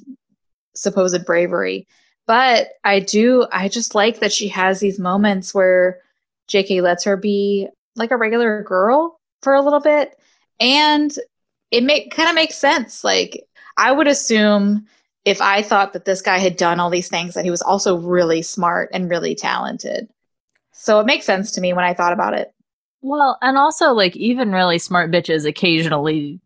[0.75, 1.87] supposed bravery.
[2.27, 6.01] But I do, I just like that she has these moments where
[6.51, 10.19] JK lets her be like a regular girl for a little bit.
[10.61, 11.17] And
[11.71, 13.05] it make kind of makes sense.
[13.05, 14.87] Like, I would assume
[15.29, 17.99] if I thought that this guy had done all these things, that he was also
[17.99, 20.09] really smart and really talented.
[20.73, 22.55] So it makes sense to me when I thought about it.
[23.03, 26.41] Well, and also like even really smart bitches occasionally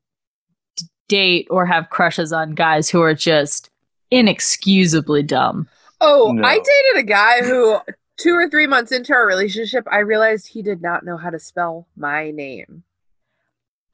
[0.77, 3.71] d- date or have crushes on guys who are just
[4.11, 5.69] inexcusably dumb.
[6.01, 6.43] Oh, No.
[6.43, 7.79] I dated a guy who
[8.19, 11.39] two or three months into our relationship, I realized he did not know how to
[11.39, 12.83] spell my name.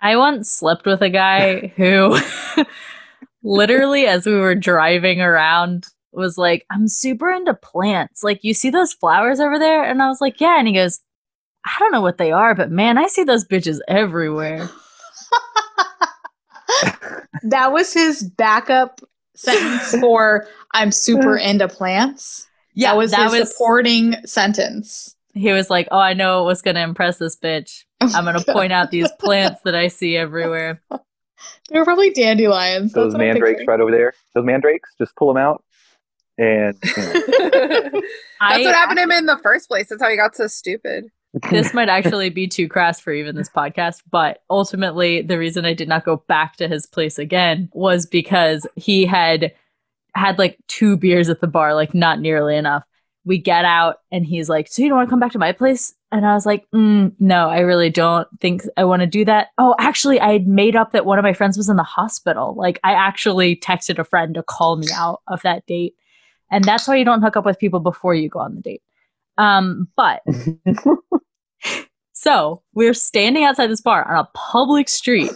[0.01, 2.17] I once slept with a guy who
[3.49, 8.23] literally as we were driving around was like, "I'm super into plants.
[8.23, 11.01] Like you see those flowers over there?" And I was like, "Yeah." And he goes,
[11.65, 14.69] "I don't know what they are, but man, I see those bitches everywhere."
[17.45, 19.01] that was his backup
[19.35, 22.47] sentence for I'm super into plants.
[22.75, 25.15] Yeah, that was that his was supporting sentence.
[25.35, 27.85] he was like, "Oh, I know what's going to impress this bitch.
[28.01, 30.83] I'm going to point out these plants that I see everywhere."
[31.71, 32.93] They were probably dandelions.
[32.93, 34.15] Those That's mandrakes right over there.
[34.35, 35.63] Those mandrakes, just pull them out.
[36.37, 37.13] And you know,
[38.41, 39.89] That's what happened to him in the first place.
[39.89, 41.11] That's how he got so stupid.
[41.51, 45.75] this might actually be too crass for even this podcast, but ultimately, the reason I
[45.75, 49.53] did not go back to his place again was because he had
[50.15, 52.83] had like two beers at the bar, like not nearly enough.
[53.25, 55.53] We get out and he's like, So you don't want to come back to my
[55.53, 55.95] place?
[56.11, 59.49] And I was like, mm, No, I really don't think I want to do that.
[59.59, 62.55] Oh, actually, I had made up that one of my friends was in the hospital.
[62.57, 65.95] Like, I actually texted a friend to call me out of that date.
[66.51, 68.83] And that's why you don't hook up with people before you go on the date.
[69.37, 70.23] Um, but
[72.13, 75.31] so we're standing outside this bar on a public street,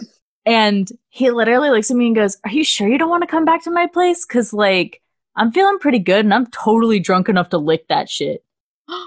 [0.45, 3.27] and he literally looks at me and goes, Are you sure you don't want to
[3.27, 4.25] come back to my place?
[4.25, 5.01] Because, like,
[5.35, 8.43] I'm feeling pretty good and I'm totally drunk enough to lick that shit.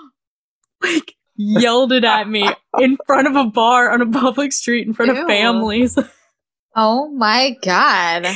[0.83, 4.95] like, yelled it at me in front of a bar on a public street in
[4.95, 5.23] front Ew.
[5.23, 5.99] of families.
[6.75, 8.27] Oh my god.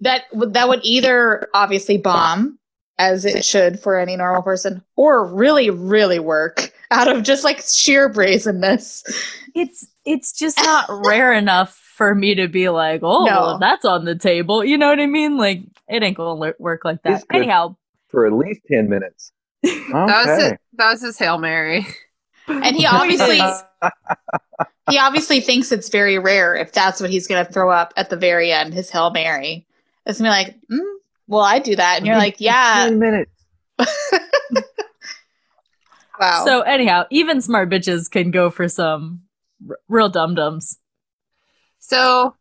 [0.00, 2.58] that would that would either obviously bomb
[2.98, 7.62] as it should for any normal person or really really work out of just like
[7.62, 9.02] sheer brazenness.
[9.54, 13.54] it's it's just not rare enough for me to be like, oh, No.
[13.54, 14.64] if that's on the table.
[14.64, 15.36] You know what I mean?
[15.36, 17.24] Like, it ain't gonna work like that.
[17.30, 17.76] Anyhow,
[18.08, 19.32] for at least 10 minutes.
[19.64, 19.92] Okay.
[19.92, 21.86] That was his, that was his hail mary.
[22.48, 23.40] And he obviously
[24.90, 28.10] he obviously thinks it's very rare if that's what he's going to throw up at
[28.10, 29.66] the very end, his Hail Mary.
[30.06, 30.94] It's going to be like, mm,
[31.28, 31.98] well, I do that.
[31.98, 32.86] And you're like, yeah.
[32.88, 33.30] 10 minutes.
[36.20, 36.44] Wow.
[36.44, 39.22] So anyhow, even smart bitches can go for some
[39.68, 40.78] r- real dum dums.
[41.78, 42.36] So,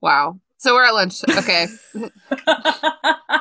[0.00, 0.38] wow.
[0.58, 1.24] So we're at lunch.
[1.28, 1.66] Okay.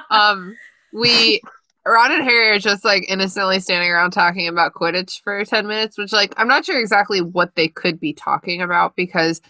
[0.09, 0.57] um,
[0.91, 1.39] we
[1.85, 5.97] Ron and Harry are just like innocently standing around talking about Quidditch for ten minutes,
[5.97, 9.41] which like I'm not sure exactly what they could be talking about because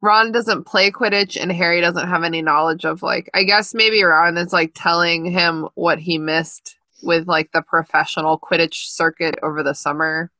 [0.00, 4.02] Ron doesn't play Quidditch and Harry doesn't have any knowledge of like I guess maybe
[4.02, 9.62] Ron is like telling him what he missed with like the professional Quidditch circuit over
[9.62, 10.30] the summer.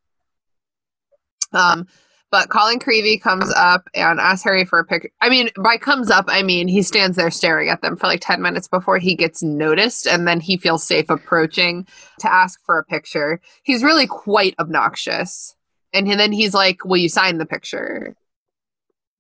[1.53, 1.87] Um,
[2.31, 5.11] But Colin Creevey comes up and asks Harry for a picture.
[5.21, 8.21] I mean, by comes up, I mean he stands there staring at them for like
[8.21, 11.87] 10 minutes before he gets noticed, and then he feels safe approaching
[12.21, 13.41] to ask for a picture.
[13.63, 15.55] He's really quite obnoxious.
[15.93, 18.15] And then he's like, Will you sign the picture?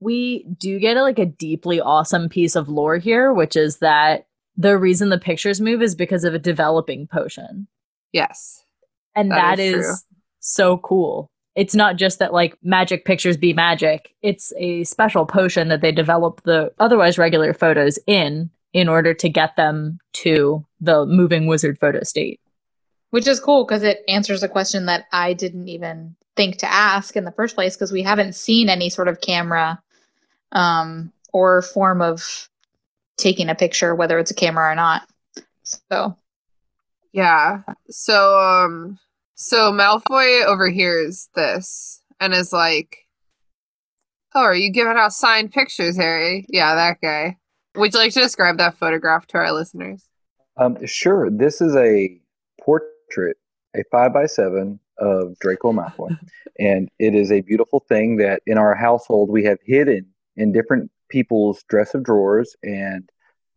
[0.00, 4.26] we do get a, like a deeply awesome piece of lore here, which is that
[4.56, 7.66] the reason the pictures move is because of a developing potion.
[8.12, 8.62] Yes.
[9.14, 10.04] And That that is is,
[10.40, 11.30] so cool.
[11.56, 14.14] It's not just that like magic pictures be magic.
[14.22, 19.28] It's a special potion that they develop the otherwise regular photos in in order to
[19.30, 22.40] get them to the moving wizard photo state.
[23.10, 27.16] Which is cool because it answers a question that I didn't even think to ask
[27.16, 29.82] in the first place because we haven't seen any sort of camera
[30.52, 32.50] um, or form of
[33.16, 35.08] taking a picture, whether it's a camera or not.
[35.62, 36.16] So
[37.12, 37.62] Yeah.
[37.88, 38.98] So um
[39.36, 43.06] so Malfoy overhears this and is like,
[44.34, 46.46] Oh, are you giving out signed pictures, Harry?
[46.48, 47.36] Yeah, that guy.
[47.76, 50.08] Would you like to describe that photograph to our listeners?
[50.56, 51.30] Um, sure.
[51.30, 52.18] This is a
[52.60, 53.36] portrait,
[53.74, 56.18] a five by seven of Draco Malfoy,
[56.58, 60.06] and it is a beautiful thing that in our household we have hidden
[60.36, 63.08] in different people's dresser drawers and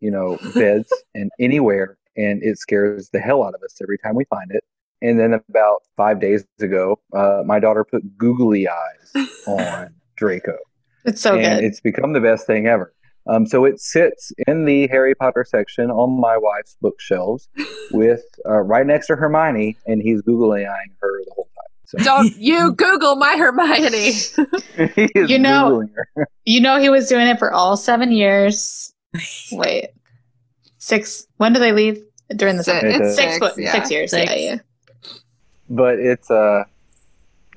[0.02, 4.16] you know beds and anywhere, and it scares the hell out of us every time
[4.16, 4.64] we find it.
[5.02, 10.58] And then about five days ago, uh, my daughter put googly eyes on Draco
[11.06, 11.64] it's so and good.
[11.66, 12.94] it's become the best thing ever.
[13.28, 17.48] Um, so it sits in the Harry Potter section on my wife's bookshelves,
[17.92, 22.04] with uh, right next to Hermione, and he's googly eyeing her the whole time.
[22.04, 24.12] Don't you Google my Hermione.
[24.12, 26.28] He is You know- googling her.
[26.46, 28.94] You know he was doing it for all seven years.
[29.52, 29.90] Wait,
[30.80, 31.26] six.
[31.38, 32.04] When do they leave?
[32.36, 32.92] During the Six, summer.
[33.08, 33.72] it's six, six, yeah.
[33.72, 34.12] six years.
[34.12, 34.32] Six.
[34.32, 34.58] Yeah, yeah.
[35.70, 36.66] But it's a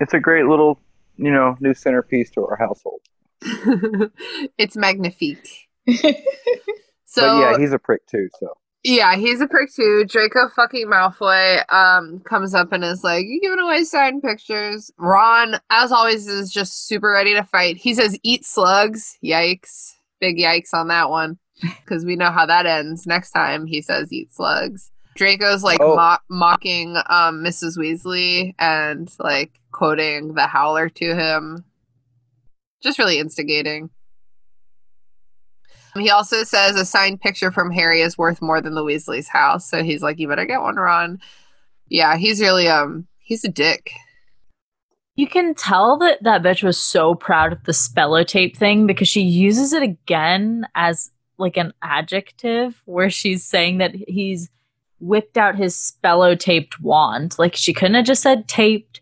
[0.01, 0.79] it's a great little
[1.17, 3.01] you know new centerpiece to our household.
[4.59, 5.69] it's magnifique.
[5.87, 6.17] but
[7.05, 8.29] So yeah, he's a prick too.
[8.39, 8.55] So
[8.85, 10.05] Yeah, he's a prick too.
[10.07, 15.57] Draco fucking Malfoy um comes up and is like, "You giving away signed pictures?" Ron,
[15.71, 17.77] as always, is just super ready to fight.
[17.77, 19.95] He says, "Eat slugs." Yikes!
[20.21, 23.07] Big yikes on that one, because we know how that ends.
[23.07, 25.97] Next time he says, "Eat slugs." Draco's like Oh.
[25.97, 27.77] mo- mocking um Mrs.
[27.79, 31.65] Weasley and like quoting the Howler to him,
[32.83, 33.91] just really instigating.
[35.95, 39.69] He also says a signed picture from Harry is worth more than the Weasley's house.
[39.69, 41.21] So he's like, you better get one, Ron.
[41.89, 43.91] Yeah, he's really um he's a dick.
[45.15, 49.21] You can tell that that bitch was so proud of the spellotape thing because she
[49.21, 54.49] uses it again as like an adjective where she's saying that he's
[55.03, 57.35] whipped out his spellotaped wand.
[57.39, 59.01] Like she couldn't have just said taped.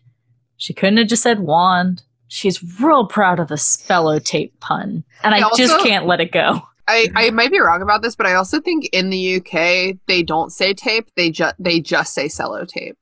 [0.57, 2.03] She couldn't have just said wand.
[2.27, 5.03] She's real proud of the spellotape pun.
[5.23, 6.61] And I I just can't let it go.
[6.87, 10.23] I, I might be wrong about this, but I also think in the UK they
[10.23, 12.95] don't say tape; they just they just say sellotape.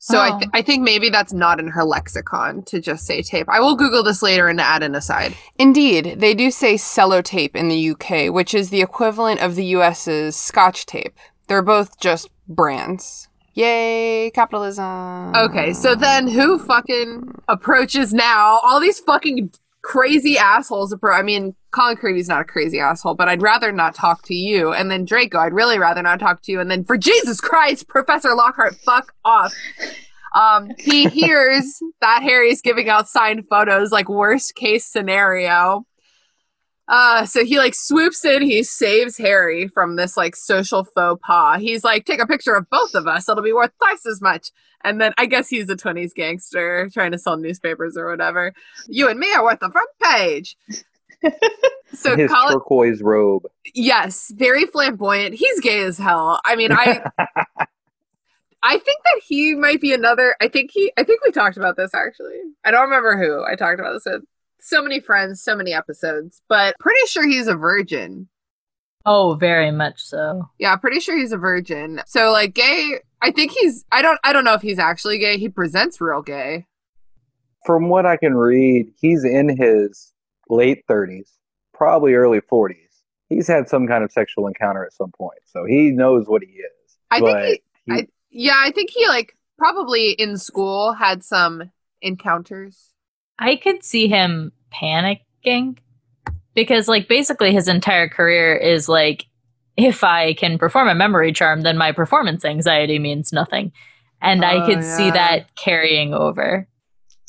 [0.00, 0.38] So I, oh.
[0.38, 0.58] th- Oh.
[0.58, 3.48] I think maybe that's not in her lexicon to just say tape.
[3.48, 5.34] I will Google this later and add an aside.
[5.58, 10.36] Indeed, they do say sellotape in the UK, which is the equivalent of the US's
[10.36, 11.16] Scotch tape.
[11.48, 13.28] They're both just brands.
[13.54, 15.34] Yay, capitalism.
[15.34, 18.60] Okay, so then who fucking approaches now?
[18.62, 19.50] All these fucking
[19.82, 23.94] crazy assholes appro- I mean, Colin Creevey's not a crazy asshole, but I'd rather not
[23.94, 24.72] talk to you.
[24.72, 26.60] And then Draco, I'd really rather not talk to you.
[26.60, 29.52] And then for Jesus Christ, Professor Lockhart, fuck off.
[30.34, 35.84] Um, he hears that Harry's giving out signed photos, like worst case scenario.
[36.88, 41.60] Uh, so he like swoops in, he saves Harry from this like social faux pas.
[41.60, 44.50] He's like, take a picture of both of us, it'll be worth twice as much.
[44.84, 48.52] And then I guess he's a 20s gangster trying to sell newspapers or whatever.
[48.86, 50.56] You and me are worth the front page.
[51.92, 53.44] so his Colin, turquoise robe.
[53.74, 55.34] yes, very flamboyant.
[55.34, 56.40] He's gay as hell.
[56.44, 57.02] I mean, I
[58.62, 60.36] I think that he might be another.
[60.40, 60.92] I think he.
[60.96, 62.40] I think we talked about this actually.
[62.64, 64.22] I don't remember who I talked about this with.
[64.60, 68.28] So many friends, so many episodes, but pretty sure he's a virgin.
[69.06, 70.50] Oh, very much so.
[70.58, 72.02] Yeah, pretty sure he's a virgin.
[72.06, 72.98] So like gay.
[73.22, 73.84] I think he's.
[73.90, 74.18] I don't.
[74.24, 75.38] I don't know if he's actually gay.
[75.38, 76.66] He presents real gay.
[77.64, 80.12] From what I can read, he's in his
[80.48, 81.28] late 30s,
[81.74, 82.74] probably early 40s.
[83.28, 86.48] He's had some kind of sexual encounter at some point, so he knows what he
[86.52, 86.96] is.
[87.10, 87.44] I think But
[87.96, 92.92] he- I- Yeah, I think he like probably in school had some encounters.
[93.38, 95.78] I could see him panicking
[96.54, 99.26] because, like, basically his entire career is like,
[99.76, 103.72] if I can perform a memory charm, then my performance anxiety means nothing.
[104.20, 106.66] And I Oh, could see that carrying over.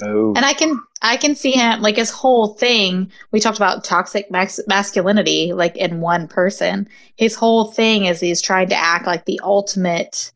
[0.02, 3.12] oh, And I can I can see him like his whole thing.
[3.32, 6.90] We talked about toxic max- masculinity, like in one person.
[7.18, 10.32] His whole thing is he's trying to act like the ultimate,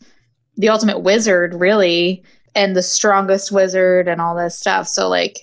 [0.56, 2.24] the ultimate wizard, really,
[2.56, 4.88] and the strongest wizard, and all this stuff.
[4.88, 5.40] So, like,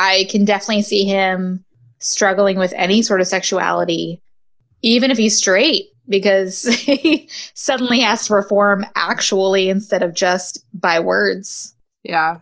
[0.00, 1.62] I can definitely see him
[1.98, 4.22] struggling with any sort of sexuality,
[4.80, 11.00] even if he's straight, because he suddenly has to perform actually instead of just by
[11.00, 11.74] words.
[12.02, 12.38] Yeah.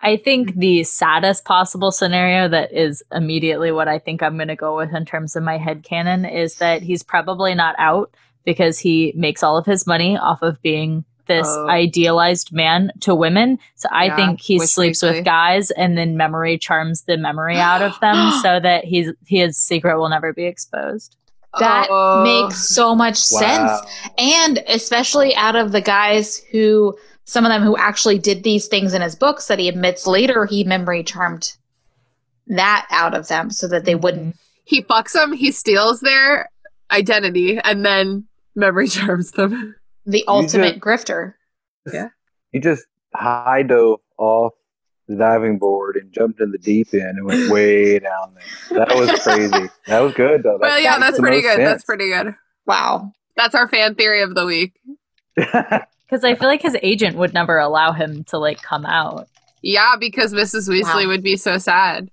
[0.00, 4.54] I think the saddest possible scenario that is immediately what I think I'm going to
[4.54, 8.14] go with in terms of my head canon is that he's probably not out
[8.44, 11.68] because he makes all of his money off of being this Oh.
[11.68, 13.58] idealized man to women.
[13.74, 15.18] So I Yeah, think he wish sleeps weekly.
[15.18, 19.56] with guys and then memory charms the memory out of them so that he's his
[19.56, 21.16] secret will never be exposed.
[21.58, 22.22] That Oh.
[22.22, 23.80] makes so much sense.
[24.18, 28.92] And especially out of the guys who, some of them who actually did these things
[28.94, 31.54] in his books that he admits later he memory charmed
[32.48, 34.00] that out of them so that they Mm-hmm.
[34.02, 34.36] wouldn't.
[34.64, 36.48] He fucks them, he steals their
[36.90, 39.74] identity, and then memory charms them.
[40.06, 41.34] The ultimate grifter.
[41.92, 42.08] Yeah.
[42.52, 42.84] He just
[43.14, 44.52] high dove off
[45.08, 48.78] the diving board and jumped in the deep end and went way down there.
[48.86, 49.68] That was crazy.
[49.86, 50.58] That was good though.
[50.60, 51.66] Well, yeah, that's pretty most good.
[51.66, 52.34] That's pretty good.
[52.66, 53.12] Wow.
[53.36, 54.78] That's our fan theory of the week.
[56.08, 59.26] Because I feel like his agent would never allow him to like come out.
[59.60, 60.68] Yeah, because Mrs.
[60.68, 61.08] Weasley Wow.
[61.08, 62.08] would be so sad.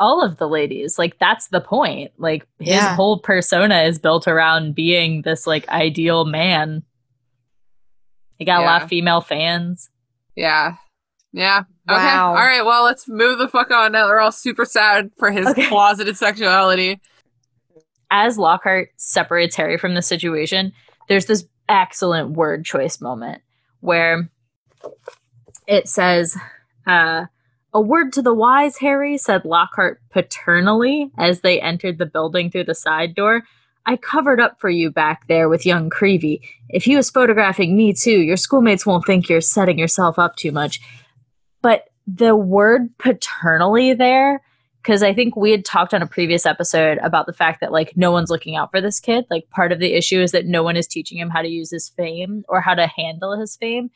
[0.00, 2.96] all of the ladies like that's the point like his Yeah.
[2.96, 6.82] whole persona is built around being this like ideal man
[8.38, 9.90] he got a lot of female fans
[10.36, 10.76] Yeah.
[11.32, 11.64] Yeah.
[11.90, 12.08] Okay.
[12.08, 12.64] All right.
[12.64, 13.92] Well, let's move the fuck on.
[13.92, 15.66] Now we're all super sad for his Okay.
[15.68, 17.00] closeted sexuality.
[18.10, 20.72] as lockhart separates harry from the situation
[21.08, 23.42] there's this excellent word choice moment
[23.80, 24.28] where
[25.66, 26.36] it says
[26.86, 27.24] uh
[27.76, 32.62] a word to the wise, Harry, said Lockhart paternally as they entered the building through
[32.66, 33.42] the side door.
[33.86, 36.40] I covered up for you back there with young Creevey.
[36.70, 40.52] If he was photographing me too, your schoolmates won't think you're setting yourself up too
[40.52, 40.80] much.
[41.60, 44.42] But the word paternally there,
[44.82, 47.96] because I think we had talked on a previous episode about the fact that like
[47.96, 49.26] no one's looking out for this kid.
[49.30, 51.70] Like part of the issue is that no one is teaching him how to use
[51.70, 53.90] his fame or how to handle his fame.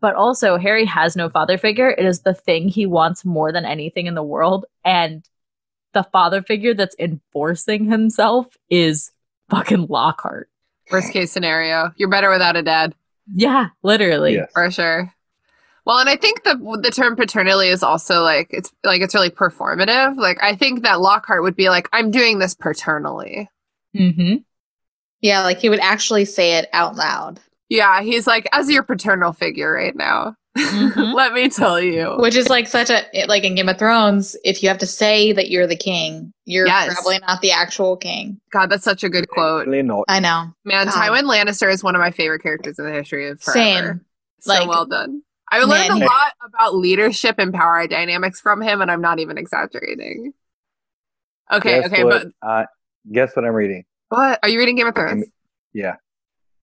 [0.00, 1.90] But also, Harry has no father figure.
[1.90, 4.64] It is the thing he wants more than anything in the world.
[4.84, 5.28] And
[5.98, 9.10] the father figure that's enforcing himself is
[9.50, 10.48] fucking Lockhart.
[10.92, 11.90] Worst case scenario.
[11.96, 12.94] You're better without a dad.
[13.34, 14.34] Yeah, literally.
[14.34, 14.48] Yes.
[14.54, 15.12] For sure.
[15.84, 19.28] Well, and I think the the term paternally is also like it's like it's really
[19.28, 20.16] performative.
[20.16, 23.50] Like I think that Lockhart would be like, I'm doing this paternally.
[23.92, 24.36] hmm
[25.20, 29.32] Yeah, like he would actually say it out loud, Yeah, he's like, as your paternal
[29.32, 30.36] figure right now.
[30.58, 31.14] Mhm.
[31.14, 32.16] Let me tell you.
[32.18, 34.36] which is like such a like in Game of Thrones.
[34.44, 36.92] If you have to say that you're the king, you're Yes.
[36.94, 38.40] probably not the actual king.
[38.52, 39.66] God, that's such a good quote.
[39.66, 40.04] Really not.
[40.08, 40.52] I know.
[40.64, 40.94] Man, God.
[40.94, 43.58] Tywin Lannister is one of my favorite characters in the history of forever.
[43.88, 44.00] Same.
[44.40, 45.22] So Like- well done.
[45.50, 49.18] I learned Man, a lot about leadership and power dynamics from him, and I'm not
[49.18, 50.34] even exaggerating.
[51.50, 52.26] Okay, Guess okay, what?
[52.40, 52.66] but uh,
[53.10, 53.84] guess what I'm reading?
[54.10, 55.24] what are you reading Game of Thrones?
[55.72, 55.96] Yeah.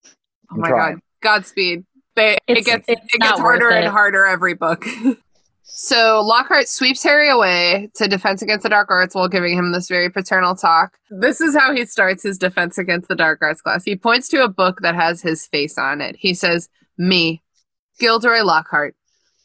[0.05, 0.09] Oh
[0.51, 0.93] I'm my trying.
[0.95, 1.01] god,
[1.43, 1.85] Godspeed.
[2.16, 4.86] They, it gets it gets harder worth and harder every book.
[5.63, 9.89] so Lockhart sweeps Harry away to Defense Against the Dark Arts while giving him this
[9.89, 10.97] very paternal talk.
[11.09, 13.84] This is how he starts his Defense Against the Dark Arts class.
[13.84, 16.16] He points to a book that has his face on it.
[16.18, 17.43] He says, "Me,
[17.99, 18.95] Gilderoy Lockhart,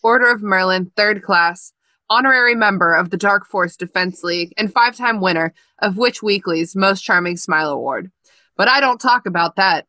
[0.02, 1.72] Order of Merlin, third class."
[2.08, 6.74] Honorary member of the Dark Force Defense League and five time winner of Witch Weekly's
[6.74, 8.10] Most Charming Smile Award.
[8.56, 9.86] But I don't talk about that.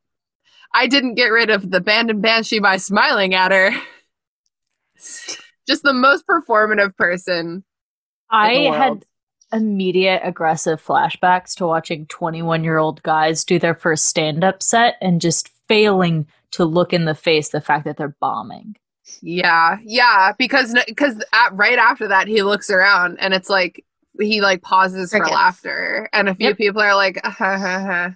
[0.73, 3.71] I didn't get rid of the Bandon Banshee by smiling at her.
[5.67, 7.63] Just the most performative person.
[8.29, 9.05] I had
[9.53, 14.95] immediate aggressive flashbacks to watching 21 year old guys do their first stand up set
[15.01, 18.75] and just failing to look in the face the fact that they're bombing.
[19.21, 23.85] Yeah, yeah, because because right after that he looks around and it's like
[24.19, 26.57] he like pauses for laughter, and a few Yep.
[26.57, 28.15] people are like, "Ah, ha, ha, ha."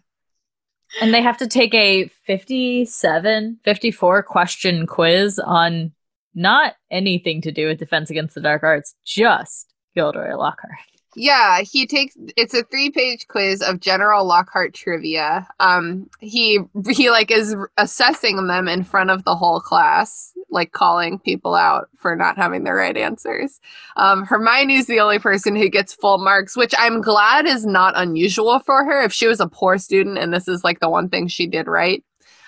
[1.02, 5.92] And they have to take a 57, 54 question quiz on
[6.34, 10.78] not anything to do with Defense Against the Dark Arts, just Gilderoy Lockhart.
[11.16, 15.48] Yeah, he takes it's a three-page quiz of general Lockhart trivia.
[15.60, 16.60] Um he
[16.90, 21.88] he like is assessing them in front of the whole class, like calling people out
[21.98, 23.62] for not having the right answers.
[23.96, 28.60] Um Hermione's the only person who gets full marks, which I'm glad is not unusual
[28.60, 29.02] for her.
[29.02, 31.68] If she was a poor student and this is like the one thing she did
[31.68, 32.04] right,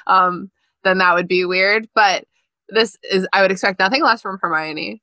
[0.07, 0.51] um
[0.83, 2.25] then that would be weird, but
[2.69, 5.01] this is I would expect nothing less from Hermione.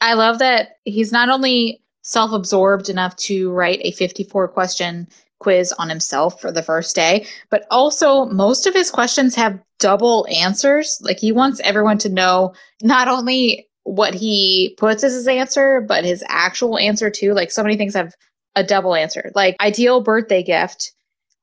[0.00, 5.08] I love that he's not only self absorbed enough to write a 54 question
[5.40, 10.26] quiz on himself for the first day, but also most of his questions have double
[10.30, 10.98] answers.
[11.02, 16.04] Like he wants everyone to know not only what he puts as his answer, but
[16.04, 17.34] his actual answer too.
[17.34, 18.14] Like so many things have
[18.54, 19.30] a double answer.
[19.34, 20.92] Like ideal birthday gift,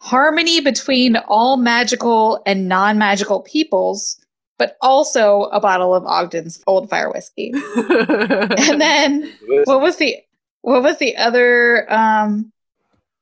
[0.02, 4.18] harmony between all magical and non magical peoples,
[4.58, 7.52] but also a bottle of Ogden's Old Firewhisky.
[8.70, 9.32] and then
[9.66, 10.16] what was the
[10.64, 12.52] what was the other um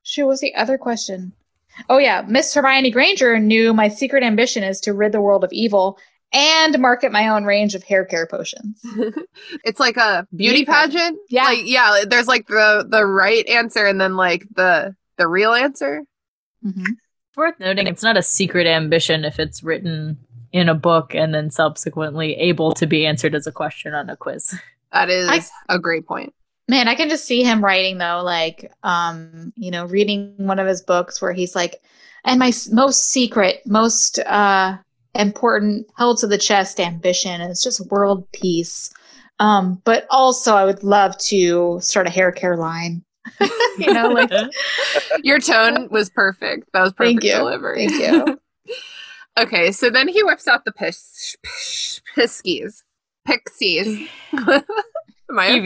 [0.03, 1.33] shoot was the other question?
[1.89, 5.51] Oh yeah, Miss Hermione Granger knew my secret ambition is to rid the world of
[5.53, 5.97] evil
[6.33, 8.79] and market my own range of hair care potions.
[9.65, 10.93] it's like a beauty Beauty pageant.
[11.01, 11.19] pageant.
[11.29, 11.43] Yeah.
[11.43, 16.03] Like yeah, there's like the the right answer and then like the the real answer.
[16.65, 16.85] Mm-hmm.
[16.85, 20.17] It's worth noting it's not a secret ambition if it's written
[20.51, 24.17] in a book and then subsequently able to be answered as a question on a
[24.17, 24.53] quiz.
[24.91, 26.33] That is I- a great point.
[26.72, 30.67] Man, I can just see him writing though, like, um, you know, reading one of
[30.67, 31.82] his books where he's like,
[32.24, 34.78] and my most secret, most uh,
[35.13, 38.89] important, held to the chest ambition is just world peace.
[39.39, 43.03] Um, but also, I would love to start a hair care line.
[43.78, 44.32] you know, like,
[45.24, 46.69] Your tone was perfect.
[46.72, 47.38] That was perfect Thank you.
[47.38, 47.89] delivery.
[47.89, 48.39] Thank you.
[49.38, 52.84] okay, so then he whips out the piss, piss piskies.
[53.28, 54.07] Pixies.
[55.32, 55.59] Am I okay?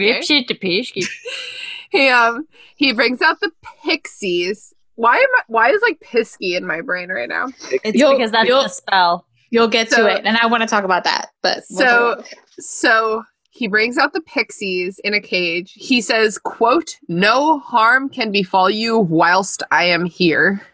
[1.90, 2.46] he um
[2.76, 3.50] he brings out the
[3.84, 4.72] pixies.
[4.94, 7.48] Why am I, why is like pisky in my brain right now?
[7.84, 9.26] It's You'll- because that's you'll- the spell.
[9.50, 11.30] you'll get So- to it, and I want to talk about that.
[11.42, 12.38] But we'll So- talk about it.
[12.64, 15.72] So he brings out the pixies in a cage.
[15.74, 20.62] He says, quote, no harm can befall you whilst I am here.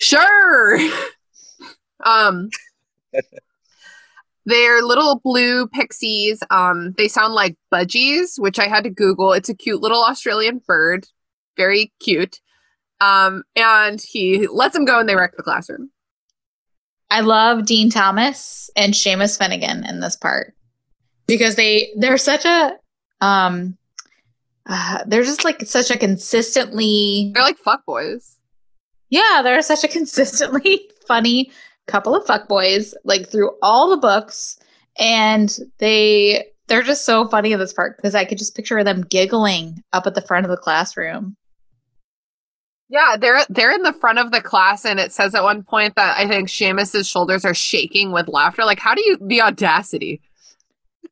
[0.00, 0.78] Sure.
[2.04, 2.48] um
[4.48, 6.40] they're little blue pixies.
[6.50, 9.32] Um, they sound like budgies, which I had to Google.
[9.34, 11.06] It's a cute little Australian bird.
[11.56, 12.40] Very cute.
[13.00, 15.90] Um, and he lets them go and they wreck the classroom.
[17.10, 20.54] I love Dean Thomas and Seamus Finnigan in this part
[21.26, 22.72] because they they're such a
[23.20, 23.76] um
[24.66, 28.36] uh, they're just like such a consistently They're like fuck boys.
[29.08, 31.50] yeah they're such a consistently funny
[31.88, 34.58] couple of fuckboys like through all the books
[34.98, 39.02] and they they're just so funny in this part because I could just picture them
[39.02, 41.36] giggling up at the front of the classroom.
[42.90, 45.94] Yeah, they're they're in the front of the class, and it says at one point
[45.96, 48.64] that I think Seamus's shoulders are shaking with laughter.
[48.64, 50.22] Like, how do you the audacity?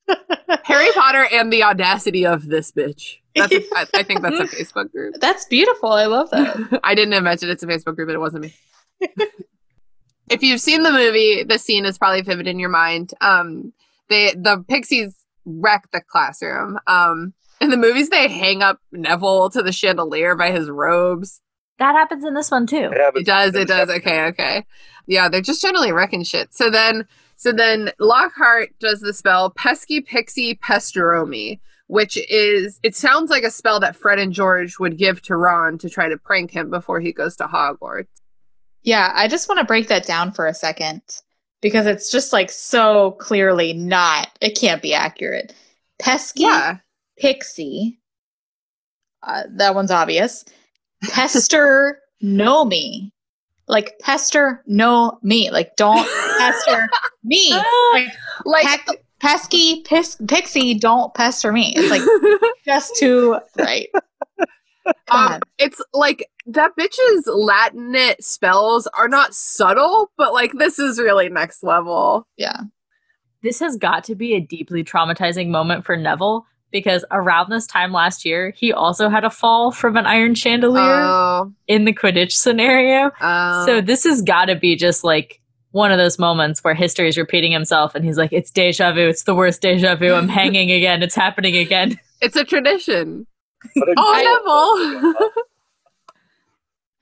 [0.64, 3.16] Harry Potter and the audacity of this bitch.
[3.34, 5.16] That's a, I, I think that's a Facebook group.
[5.20, 5.90] That's beautiful.
[5.90, 6.80] I love that.
[6.84, 8.54] I didn't imagine it's a Facebook group, but it wasn't me.
[10.30, 13.12] If you've seen the movie, the scene is probably vivid in your mind.
[13.20, 13.72] Um,
[14.08, 15.14] they the pixies
[15.44, 16.78] wreck the classroom.
[16.86, 21.40] Um, in the movies, they hang up Neville to the chandelier by his robes.
[21.78, 22.76] That happens in this one too.
[22.92, 23.54] It happens- It does.
[23.54, 23.90] It does.
[23.90, 24.24] Okay.
[24.26, 24.64] Okay.
[25.06, 26.52] Yeah, they're just generally wrecking shit.
[26.52, 27.06] So then,
[27.36, 33.50] so then Lockhart does the spell Pesky Pixie Pesternomi, which is it sounds like a
[33.50, 36.98] spell that Fred and George would give to Ron to try to prank him before
[37.00, 38.06] he goes to Hogwarts.
[38.87, 41.03] Yeah, I just want to break that down for a second
[41.61, 45.53] because it's just like so clearly not, it can't be accurate.
[45.99, 46.78] Pesky Yeah.
[47.18, 47.99] Pixie,
[49.22, 50.45] uh, that one's obvious.
[51.03, 53.12] Pester no me.
[53.66, 55.51] Like pester no me.
[55.51, 56.07] Like don't
[56.39, 56.89] pester
[57.24, 57.53] me.
[57.93, 58.12] Like
[58.45, 61.74] Like Peck- pesky pis- pixie don't pester me.
[61.76, 62.03] It's like
[62.64, 63.89] just too right.
[65.11, 71.28] um, it's like that bitch's Latinate spells are not subtle, but like this is really
[71.28, 72.26] next level.
[72.37, 72.61] Yeah.
[73.43, 77.93] This has got to be a deeply traumatizing moment for Neville because around this time
[77.93, 82.32] last year, he also had a fall from an iron chandelier Oh, in the Quidditch
[82.32, 83.11] scenario.
[83.20, 83.66] oh.
[83.66, 87.18] So this has got to be just like one of those moments where history is
[87.18, 89.07] repeating himself and he's like, it's deja vu.
[89.09, 90.12] It's the worst deja vu.
[90.12, 91.03] I'm hanging again.
[91.03, 92.01] It's happening again.
[92.20, 93.26] it's a tradition.
[93.74, 95.32] But it- Oh, Neville.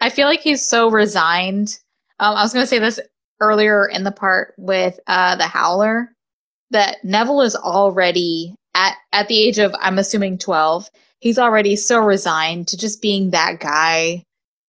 [0.01, 1.79] I feel like he's so resigned.
[2.21, 3.01] Um, I was going to say this
[3.41, 6.11] earlier in the part with uh, the Howler
[6.71, 10.89] that Neville is already at at the age of I'm assuming 12.
[11.21, 14.25] He's already so resigned to just being that guy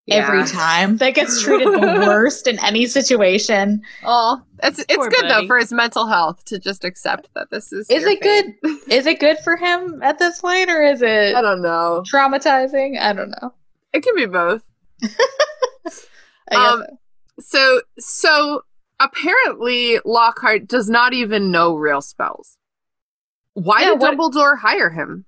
[0.09, 3.81] every time that gets treated the worst in any situation.
[4.03, 7.73] Oh, it's it's Poor good though for his mental health to just accept that this
[7.73, 7.89] is.
[7.89, 8.55] Is your it fate.
[8.61, 8.77] good?
[8.91, 12.03] Is it good for him at this point, or is it I don't know.
[12.11, 12.99] traumatizing?
[12.99, 13.53] I don't know.
[13.93, 14.63] It can be both.
[16.51, 16.83] Um,
[17.39, 18.61] So so
[18.99, 22.57] apparently Lockhart does not even know real spells.
[23.53, 25.25] Why Yeah, did what- Dumbledore hire him?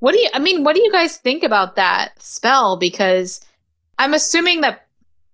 [0.00, 0.28] What do you?
[0.34, 2.76] I mean, what do you guys think about that spell?
[2.76, 3.40] Because
[4.00, 4.86] I'm assuming that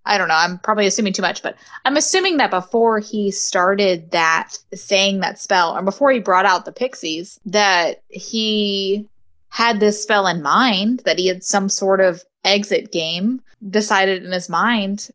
[0.04, 0.34] I don't know.
[0.34, 5.38] I'm probably assuming too much, but I'm assuming that before he started that saying that
[5.38, 9.08] spell, or before he brought out the pixies, that he
[9.48, 11.02] had this spell in mind.
[11.04, 15.10] That he had some sort of exit game decided in his mind,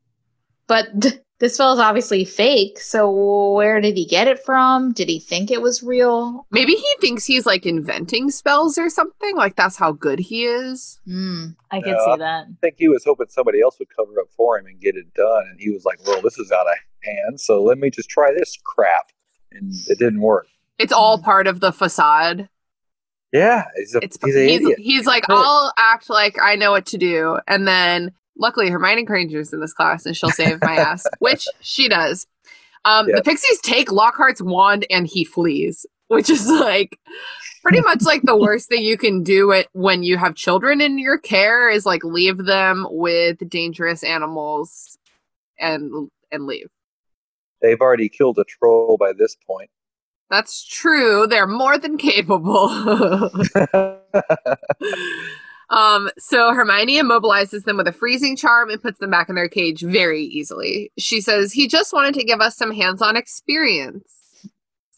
[0.67, 0.87] but
[1.41, 2.79] this spell is obviously fake.
[2.79, 3.11] So
[3.53, 4.93] where did he get it from?
[4.93, 6.45] Did he think it was real?
[6.51, 9.35] Maybe he thinks he's like inventing spells or something.
[9.35, 10.99] Like that's how good he is.
[11.05, 11.47] Hmm.
[11.71, 12.05] I could Yeah.
[12.13, 12.45] see that.
[12.47, 15.13] I think he was hoping somebody else would cover up for him and get it
[15.13, 15.47] done.
[15.49, 17.41] And he was like, well, this is out of hand.
[17.41, 19.11] So let me just try this crap.
[19.51, 20.47] And it didn't work.
[20.79, 22.47] It's all part of the facade.
[23.33, 23.65] Yeah.
[23.75, 24.79] He's, a, It's he's an he's, idiot.
[24.79, 25.37] he's like, Right.
[25.37, 29.73] I'll act like I know what to do, and then luckily Hermione Granger's in this
[29.73, 32.27] class, and she'll save my ass, which she does.
[32.85, 33.15] Um, Yeah.
[33.17, 36.99] The Pixies take Lockhart's wand, and he flees, which is like
[37.61, 40.97] pretty much like the worst thing you can do it when you have children in
[40.97, 44.97] your care is like leave them with dangerous animals
[45.59, 46.67] and and leave.
[47.61, 49.69] They've already killed a troll by this point.
[50.31, 51.27] That's true.
[51.27, 52.69] They're more than capable.
[55.71, 59.47] Um, so Hermione immobilizes them with a freezing charm and puts them back in their
[59.47, 60.91] cage very easily.
[60.99, 64.03] She says he just wanted to give us some hands-on experience.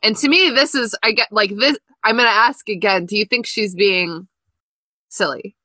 [0.01, 1.78] And to me, this is I get like this.
[2.03, 3.05] I'm gonna ask again.
[3.05, 4.28] Do you think she's being
[5.09, 5.55] silly?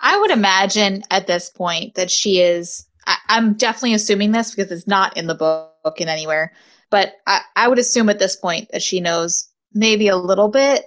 [0.00, 2.86] I would imagine at this point that she is.
[3.06, 6.52] I, I'm definitely assuming this because it's not in the book in anywhere.
[6.90, 10.86] But I, I would assume at this point that she knows maybe a little bit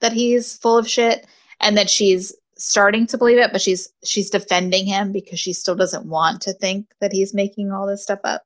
[0.00, 1.26] that he's full of shit,
[1.60, 5.74] and that she's starting to believe it, but she's she's defending him because she still
[5.74, 8.42] doesn't want to think that he's making all this stuff up.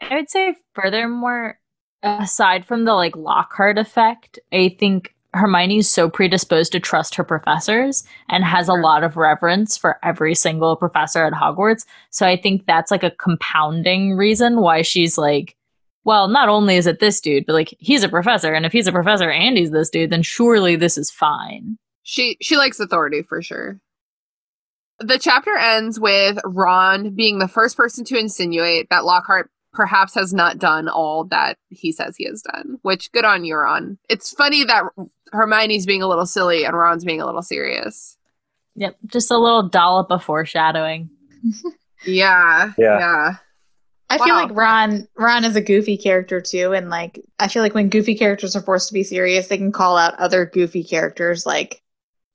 [0.00, 1.58] I would say, furthermore,
[2.02, 8.04] aside from the like Lockhart effect, I think Hermione's so predisposed to trust her professors
[8.28, 11.86] and has a lot of reverence for every single professor at Hogwarts.
[12.10, 15.56] So I think that's like a compounding reason why she's like,
[16.04, 18.88] well, not only is it this dude, but like he's a professor, and if he's
[18.88, 21.78] a professor and he's this dude, then surely this is fine.
[22.02, 23.80] She she likes authority for sure.
[24.98, 30.32] The chapter ends with Ron being the first person to insinuate that Lockhart perhaps has
[30.34, 33.98] not done all that he says he has done, which good on you, Ron.
[34.08, 34.84] It's funny that
[35.32, 38.16] Hermione's being a little silly and Ron's being a little serious.
[38.74, 41.10] Yep, just a little dollop of foreshadowing.
[42.04, 42.72] Yeah.
[42.78, 42.98] Yeah.
[42.98, 43.34] Yeah.
[44.10, 47.74] I feel like Ron Ron is a goofy character too, and like I feel like
[47.74, 51.46] when goofy characters are forced to be serious, they can call out other goofy characters.
[51.46, 51.81] Like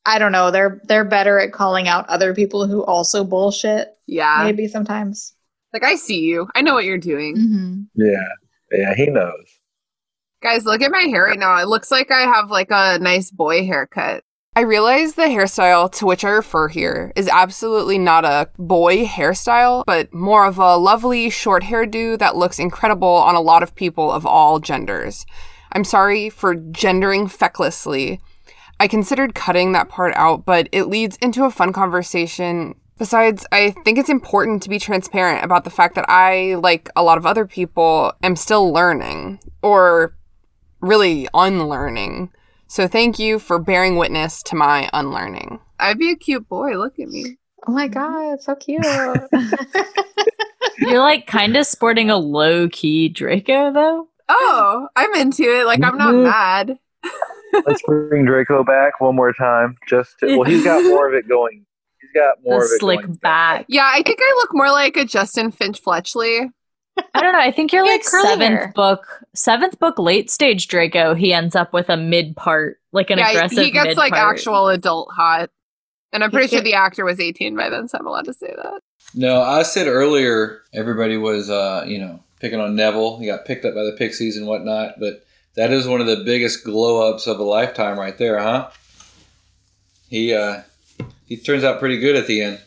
[0.07, 3.89] I don't know, they're they're better at calling out other people who also bullshit.
[4.07, 4.41] Yeah.
[4.43, 5.33] Maybe sometimes.
[5.73, 6.47] Like I see you.
[6.55, 7.35] I know what you're doing.
[7.35, 7.81] Mm-hmm.
[7.95, 8.27] Yeah.
[8.71, 9.59] Yeah, he knows.
[10.41, 11.57] Guys, look at my hair right now.
[11.57, 14.23] It looks like I have like a nice boy haircut.
[14.55, 19.83] I realize the hairstyle to which I refer here is absolutely not a boy hairstyle,
[19.85, 24.11] but more of a lovely short hairdo that looks incredible on a lot of people
[24.11, 25.25] of all genders.
[25.73, 28.19] I'm sorry for gendering fecklessly.
[28.79, 32.75] I considered cutting that part out, but it leads into a fun conversation.
[32.97, 37.03] Besides, I think it's important to be transparent about the fact that I, like a
[37.03, 40.15] lot of other people, am still learning, or
[40.81, 42.31] really unlearning.
[42.67, 45.59] So thank you for bearing witness to my unlearning.
[45.79, 46.77] I'd be a cute boy.
[46.77, 47.37] Look at me.
[47.67, 48.83] Oh my god, so cute.
[50.79, 54.07] You're like kind of sporting a low key Draco though.
[54.29, 55.65] Oh, I'm into it.
[55.65, 56.23] Like, I'm not Mhm.
[56.23, 56.79] mad.
[57.65, 59.75] Let's bring Draco back one more time.
[59.87, 61.65] Just to, well, he's got more of it going.
[62.01, 63.13] He's got more the of it slick going.
[63.15, 63.65] back.
[63.67, 66.49] Yeah, I think I look more like a Justin Finch Fletchley.
[67.13, 67.39] I don't know.
[67.39, 68.71] I think you're Yeah, like seventh hair.
[68.75, 69.05] book,
[69.35, 71.13] seventh book, late stage Draco.
[71.13, 73.57] He ends up with a mid part, like an yeah, aggressive.
[73.63, 74.35] he gets like mid-part.
[74.37, 75.49] actual adult hot.
[76.13, 78.25] And I'm He pretty sure get- the actor was 18 by then, so I'm allowed
[78.25, 78.81] to say that.
[79.13, 83.19] No, I said earlier everybody was, uh, you know, picking on Neville.
[83.19, 85.23] He got picked up by the Pixies and whatnot, but
[85.57, 88.69] that is one of the biggest glow ups of a lifetime right there, huh?
[90.07, 90.61] He uh,
[91.25, 92.61] he turns out pretty good at the end.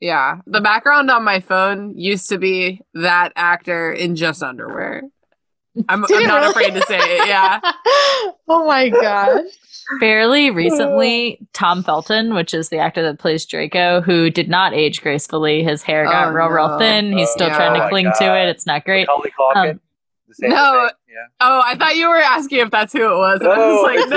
[0.00, 0.40] Yeah.
[0.46, 5.02] The background on my phone used to be that actor in just underwear.
[5.88, 6.50] I'm, I'm not really?
[6.50, 7.26] afraid to say it.
[7.28, 7.60] Yeah.
[8.48, 9.44] oh my gosh.
[10.00, 15.00] Fairly recently, Tom Felton, which is the actor that plays Draco, who did not age
[15.00, 15.62] gracefully.
[15.62, 16.78] His hair got Oh, real, real no.
[16.78, 17.16] thin.
[17.16, 18.48] He's still Oh, trying to my cling to it.
[18.48, 19.08] It's not great.
[19.08, 19.80] Um,
[20.28, 20.88] the same no.
[21.05, 21.26] thing, Yeah.
[21.40, 23.40] Oh, I thought you were asking if that's who it was.
[23.40, 24.08] And I was like,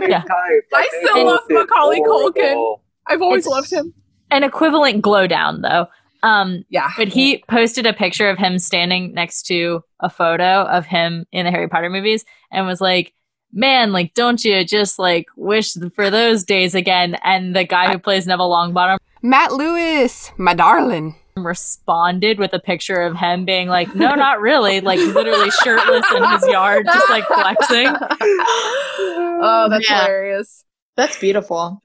[0.00, 0.06] no.
[0.08, 0.20] Yeah.
[0.22, 0.28] type.
[0.30, 2.78] I Like, they still love both did Macaulay Culkin.
[3.06, 3.92] I've always It's- loved him.
[4.30, 5.86] An equivalent glow down, though.
[6.22, 6.90] Um, Yeah.
[6.96, 11.44] but he posted a picture of him standing next to a photo of him in
[11.44, 13.12] the Harry Potter movies and was like,
[13.52, 17.16] man, like, don't you just like wish for those days again?
[17.22, 21.14] And the guy who plays Neville Longbottom Matt Lewis, my darling.
[21.44, 26.24] Responded with a picture of him being like, no, not really, like literally shirtless in
[26.30, 27.88] his yard, just like flexing.
[27.88, 30.04] oh, that's Yeah.
[30.04, 30.64] hilarious.
[30.96, 31.82] That's beautiful.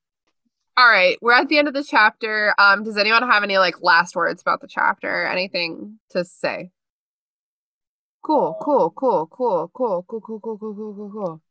[0.78, 2.56] All right, we're at the end of the chapter.
[2.58, 5.26] Um, does anyone have any like last words about the chapter?
[5.28, 6.72] Anything to say?
[8.24, 11.42] Cool, cool, cool, cool, cool, cool, cool, cool, cool, cool, cool, cool.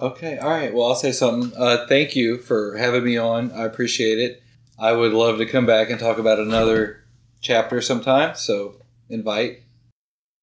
[0.00, 0.72] Okay, all right.
[0.72, 1.52] Well, I'll say something.
[1.56, 3.52] Uh, thank you for having me on.
[3.52, 4.42] I appreciate it.
[4.78, 7.03] I would love to come back and talk about another
[7.44, 8.34] chapter sometime.
[8.34, 8.76] So
[9.08, 9.58] invite.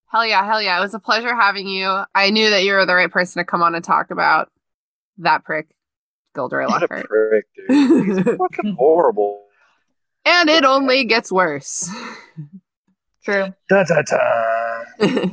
[0.07, 0.77] Hell yeah, hell yeah.
[0.77, 2.03] It was a pleasure having you.
[2.15, 4.49] I knew that you were the right person to come on and talk about
[5.17, 5.67] that prick,
[6.35, 7.07] Gilderoy What a Lockhart.
[7.07, 8.05] prick, dude.
[8.25, 9.45] He's fucking horrible.
[10.25, 11.89] and it only gets worse.
[13.25, 13.53] True.
[13.69, 14.91] Da da da.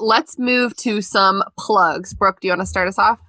[0.00, 2.14] Let's move to some plugs.
[2.14, 3.20] Brooke, do you want to start us off?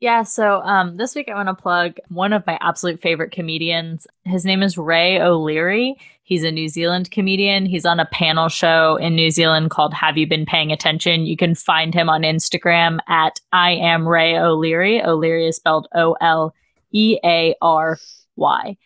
[0.00, 4.06] Yeah, so um, this week I want to plug one of my absolute favorite comedians.
[4.24, 5.96] His name is Ray O'Leary.
[6.30, 7.66] He's a New Zealand comedian.
[7.66, 11.26] He's on a panel show in New Zealand called Have You Been Paying Attention?
[11.26, 15.02] You can find him on Instagram at I am Ray O'Leary.
[15.02, 16.54] O'Leary is spelled O L
[16.92, 17.98] E A R
[18.36, 18.76] Y.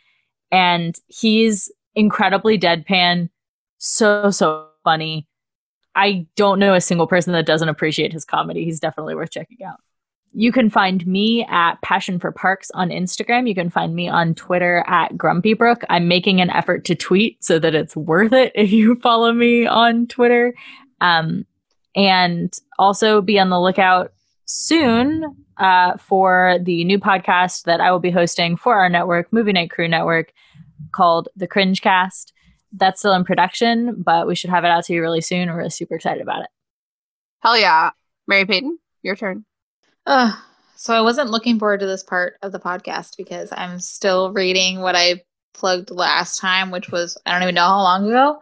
[0.50, 3.28] And he's incredibly deadpan,
[3.76, 5.28] so, so funny.
[5.94, 8.64] I don't know a single person that doesn't appreciate his comedy.
[8.64, 9.80] He's definitely worth checking out.
[10.36, 13.48] You can find me at Passion for Parks on Instagram.
[13.48, 15.84] You can find me on Twitter at Grumpy Brooke.
[15.88, 19.66] I'm making an effort to tweet so that it's worth it if you follow me
[19.66, 20.54] on Twitter.
[21.00, 21.46] Um,
[21.94, 24.12] and also be on the lookout
[24.46, 25.24] soon
[25.58, 29.70] uh, for the new podcast that I will be hosting for our network, Movie Night
[29.70, 30.32] Crew Network,
[30.92, 32.32] called The Cringe Cast.
[32.72, 35.48] That's still in production, but we should have it out to you really soon.
[35.48, 36.50] We're super excited about it.
[37.40, 37.90] Hell yeah.
[38.26, 39.44] Mary Peyton, your turn.
[40.06, 40.36] Uh,
[40.76, 44.80] so I wasn't looking forward to this part of the podcast because I'm still reading
[44.80, 45.22] what I
[45.54, 48.40] plugged last time, which was I don't even know how long ago.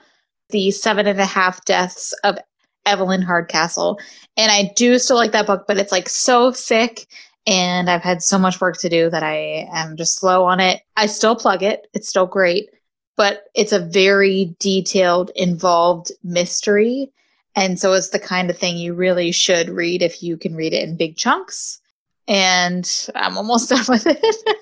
[0.50, 2.38] The seven and a half deaths of
[2.84, 4.00] Evelyn Hardcastle.
[4.36, 7.06] And I do still like that book, but it's like so thick
[7.46, 10.82] and I've had so much work to do that I am just slow on it.
[10.96, 11.86] I still plug it.
[11.92, 12.70] It's still great,
[13.16, 17.10] but it's a very detailed, involved mystery.
[17.55, 20.72] And so it's the kind of thing you really should read if you can read
[20.72, 21.80] it in big chunks.
[22.28, 24.18] And I'm almost done with it.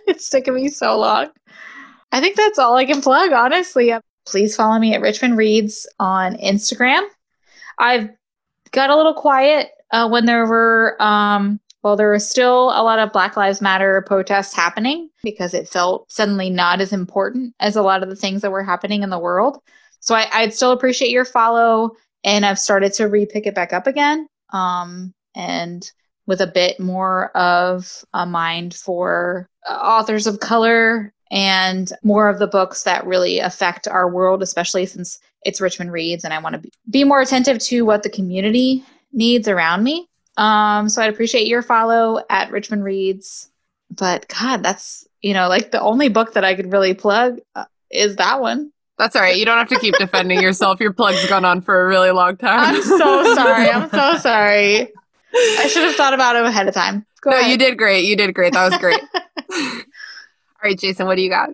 [0.06, 1.28] it's taken me so long.
[2.12, 3.94] I think that's all I can plug, honestly.
[4.26, 7.06] Please follow me at Richmond Reads on Instagram.
[7.78, 8.10] I've
[8.72, 12.98] got a little quiet uh, when there were, um, well, there was still a lot
[12.98, 17.82] of Black Lives Matter protests happening because it felt suddenly not as important as a
[17.82, 19.58] lot of the things that were happening in the world.
[20.00, 21.92] So I, I'd still appreciate your follow
[22.24, 24.26] and I've started to re-pick it back up again.
[24.52, 25.90] Um, and
[26.26, 32.38] with a bit more of a mind for uh, authors of color and more of
[32.38, 36.62] the books that really affect our world, especially since it's Richmond Reads, and I want
[36.62, 40.08] to be, more attentive to what the community needs around me.
[40.36, 43.50] Um, so I'd appreciate your follow at Richmond Reads.
[43.90, 47.64] But God, that's you know like the only book that I could really plug uh,
[47.90, 48.72] is that one.
[49.00, 49.34] That's all right.
[49.34, 50.78] You don't have to keep defending yourself.
[50.78, 52.74] Your plug's gone on for a really long time.
[52.74, 53.70] I'm so sorry.
[53.70, 54.92] I'm so sorry.
[55.34, 57.06] I should have thought about it ahead of time.
[57.22, 57.50] Go no, ahead.
[57.50, 58.04] you did great.
[58.04, 58.52] You did great.
[58.52, 59.00] That was great.
[59.54, 59.80] all
[60.62, 61.48] right, Jason, what do you got?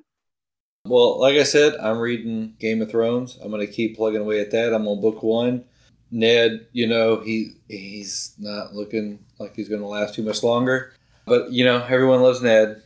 [0.87, 3.39] Well, like I said, I'm reading Game of Thrones.
[3.41, 4.75] I'm going to keep plugging away at that.
[4.75, 5.67] I'm on book one.
[6.11, 10.95] Ned, you know, he he's not looking like he's going to last too much longer.
[11.27, 12.83] But, you know, everyone loves Ned.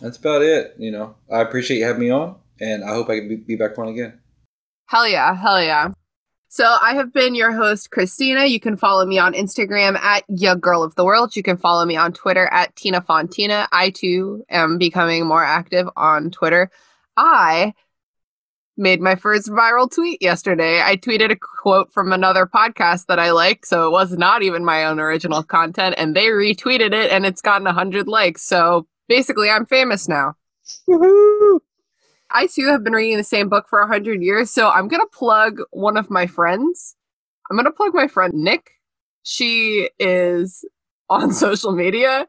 [0.00, 0.74] That's about it.
[0.78, 3.56] You know, I appreciate you having me on, and I hope I can be, be
[3.56, 4.20] back on again.
[4.86, 5.34] Hell yeah.
[5.34, 5.90] Hell yeah.
[6.50, 8.46] So I have been your host, Christina.
[8.46, 11.36] You can follow me on Instagram at Ya Girl of the World.
[11.36, 13.68] You can follow me on Twitter at Tina Fontina.
[13.70, 16.70] I too am becoming more active on Twitter.
[17.18, 17.74] I
[18.78, 20.80] made my first viral tweet yesterday.
[20.80, 24.64] I tweeted a quote from another podcast that I like, so it was not even
[24.64, 28.42] my own original content, and they retweeted it and it's gotten 100 likes.
[28.42, 30.34] So basically, I'm famous now.
[32.30, 35.16] I too have been reading the same book for 100 years, so I'm going to
[35.16, 36.96] plug one of my friends.
[37.50, 38.70] I'm going to plug my friend Nic.
[39.22, 40.64] She is
[41.10, 42.26] on social media.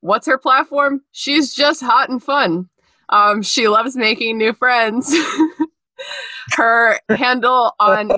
[0.00, 1.02] What's her platform?
[1.12, 2.68] She's just hot and fun.
[3.08, 5.14] Um, she loves making new friends.
[6.52, 8.12] her handle on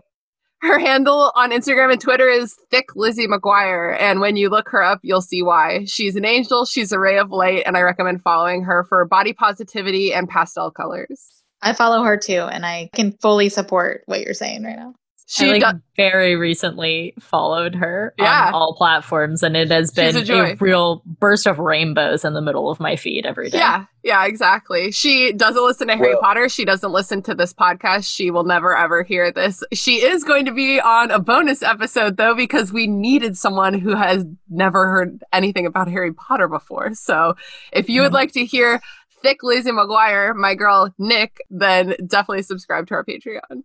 [0.65, 4.83] her handle on Instagram and Twitter is Thick Lizzie McGuire, and when you look her
[4.83, 5.85] up, you'll see why.
[5.85, 6.65] She's an angel.
[6.65, 10.71] She's a ray of light, and I recommend following her for body positivity and pastel
[10.71, 11.43] colors.
[11.63, 14.95] I follow her too, and I can fully support what you're saying right now.
[15.27, 15.75] She I like does.
[15.97, 18.49] very recently followed her Yeah.
[18.49, 20.21] on all platforms, and it has been a
[20.53, 23.57] a, real burst of rainbows in the middle of my feed every day.
[23.57, 24.93] Yeah, yeah, exactly.
[24.93, 26.51] She doesn't listen to Harry Well- Potter.
[26.51, 28.07] She doesn't listen to this podcast.
[28.15, 29.65] She will never ever hear this.
[29.73, 33.95] She is going to be on a bonus episode though, because we needed someone who
[33.95, 36.93] has never heard anything about Harry Potter before.
[36.93, 37.35] So
[37.73, 38.15] if you would Mhm.
[38.15, 38.83] like to hear
[39.23, 43.63] thick Lizzie McGuire, my girl Nic, then definitely subscribe to our Patreon.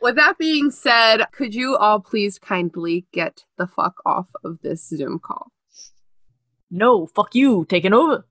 [0.00, 4.86] With that being said, could you all please kindly get the fuck off of this
[4.86, 5.50] Zoom call?
[6.70, 8.26] No, fuck you, taking over.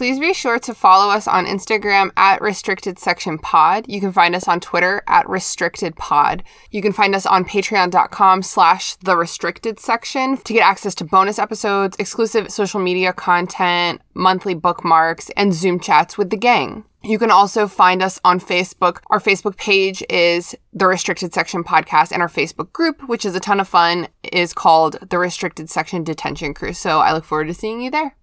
[0.00, 3.84] Please be sure to follow us on Instagram at Restricted Section Pod.
[3.86, 6.42] You can find us on Twitter at Restricted Pod.
[6.70, 11.38] You can find us on patreon.com slash the restricted section to get access to bonus
[11.38, 16.84] episodes, exclusive social media content, monthly bookmarks, and Zoom chats with the gang.
[17.02, 18.98] You can also find us on Facebook.
[19.08, 23.40] Our Facebook page is the Restricted Section Podcast, and our Facebook group, which is a
[23.40, 26.74] ton of fun, is called the Restricted Section Detention Crew.
[26.74, 28.16] So I look forward to seeing you there.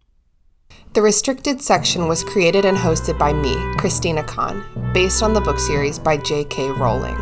[0.93, 4.63] The Restricted Section was created and hosted by me, Christina Kahn,
[4.93, 6.69] based on the book series by J.K.
[6.71, 7.17] Rowling.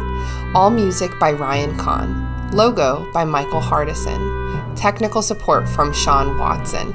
[0.54, 2.52] All music by Ryan Kahn.
[2.52, 4.76] Logo by Michael Hardison.
[4.76, 6.94] Technical support from Sean Watson.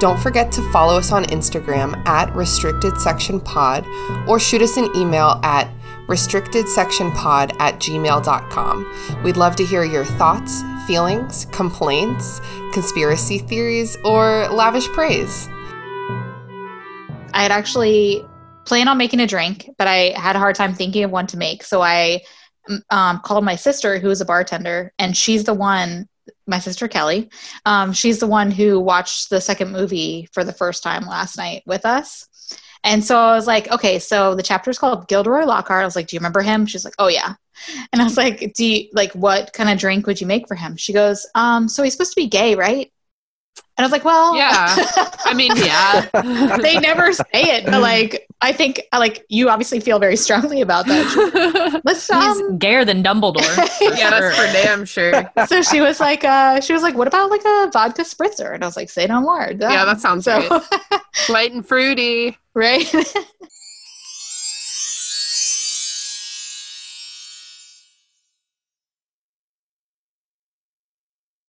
[0.00, 3.86] Don't forget to follow us on Instagram at Restricted Section Pod
[4.26, 5.70] or shoot us an email at
[6.06, 9.22] restrictedsectionpod at gmail.com.
[9.22, 12.40] We'd love to hear your thoughts, feelings, complaints,
[12.72, 15.48] conspiracy theories, or lavish praise.
[17.34, 18.24] I had actually
[18.64, 21.36] planned on making a drink, but I had a hard time thinking of one to
[21.36, 21.62] make.
[21.62, 22.22] So I
[22.88, 26.08] um, called my sister, who is a bartender, and she's the one,
[26.46, 27.30] my sister Kelly,
[27.66, 31.62] um, she's the one who watched the second movie for the first time last night
[31.66, 32.26] with us.
[32.82, 35.82] And so I was like, okay, so the chapter is called Gilderoy Lockhart.
[35.82, 36.64] I was like, do you remember him?
[36.64, 37.34] She's like, oh yeah.
[37.92, 40.54] And I was like, do you, like, what kind of drink would you make for
[40.54, 40.76] him?
[40.76, 42.90] She goes, um, so he's supposed to be gay, right?
[43.76, 44.76] And I was like, well, Yeah.
[45.24, 46.06] I mean, yeah.
[46.58, 50.86] they never say it, but like I think like you obviously feel very strongly about
[50.86, 51.80] that.
[51.84, 53.42] Let's He's um gayer than Dumbledore.
[53.78, 55.30] for yeah, that's for damn sure.
[55.46, 58.54] so she was like uh she was like, What about like a vodka spritzer?
[58.54, 59.50] And I was like, say no more.
[59.58, 60.62] Yeah, that sounds so
[61.30, 62.36] Light and fruity.
[62.54, 62.86] right.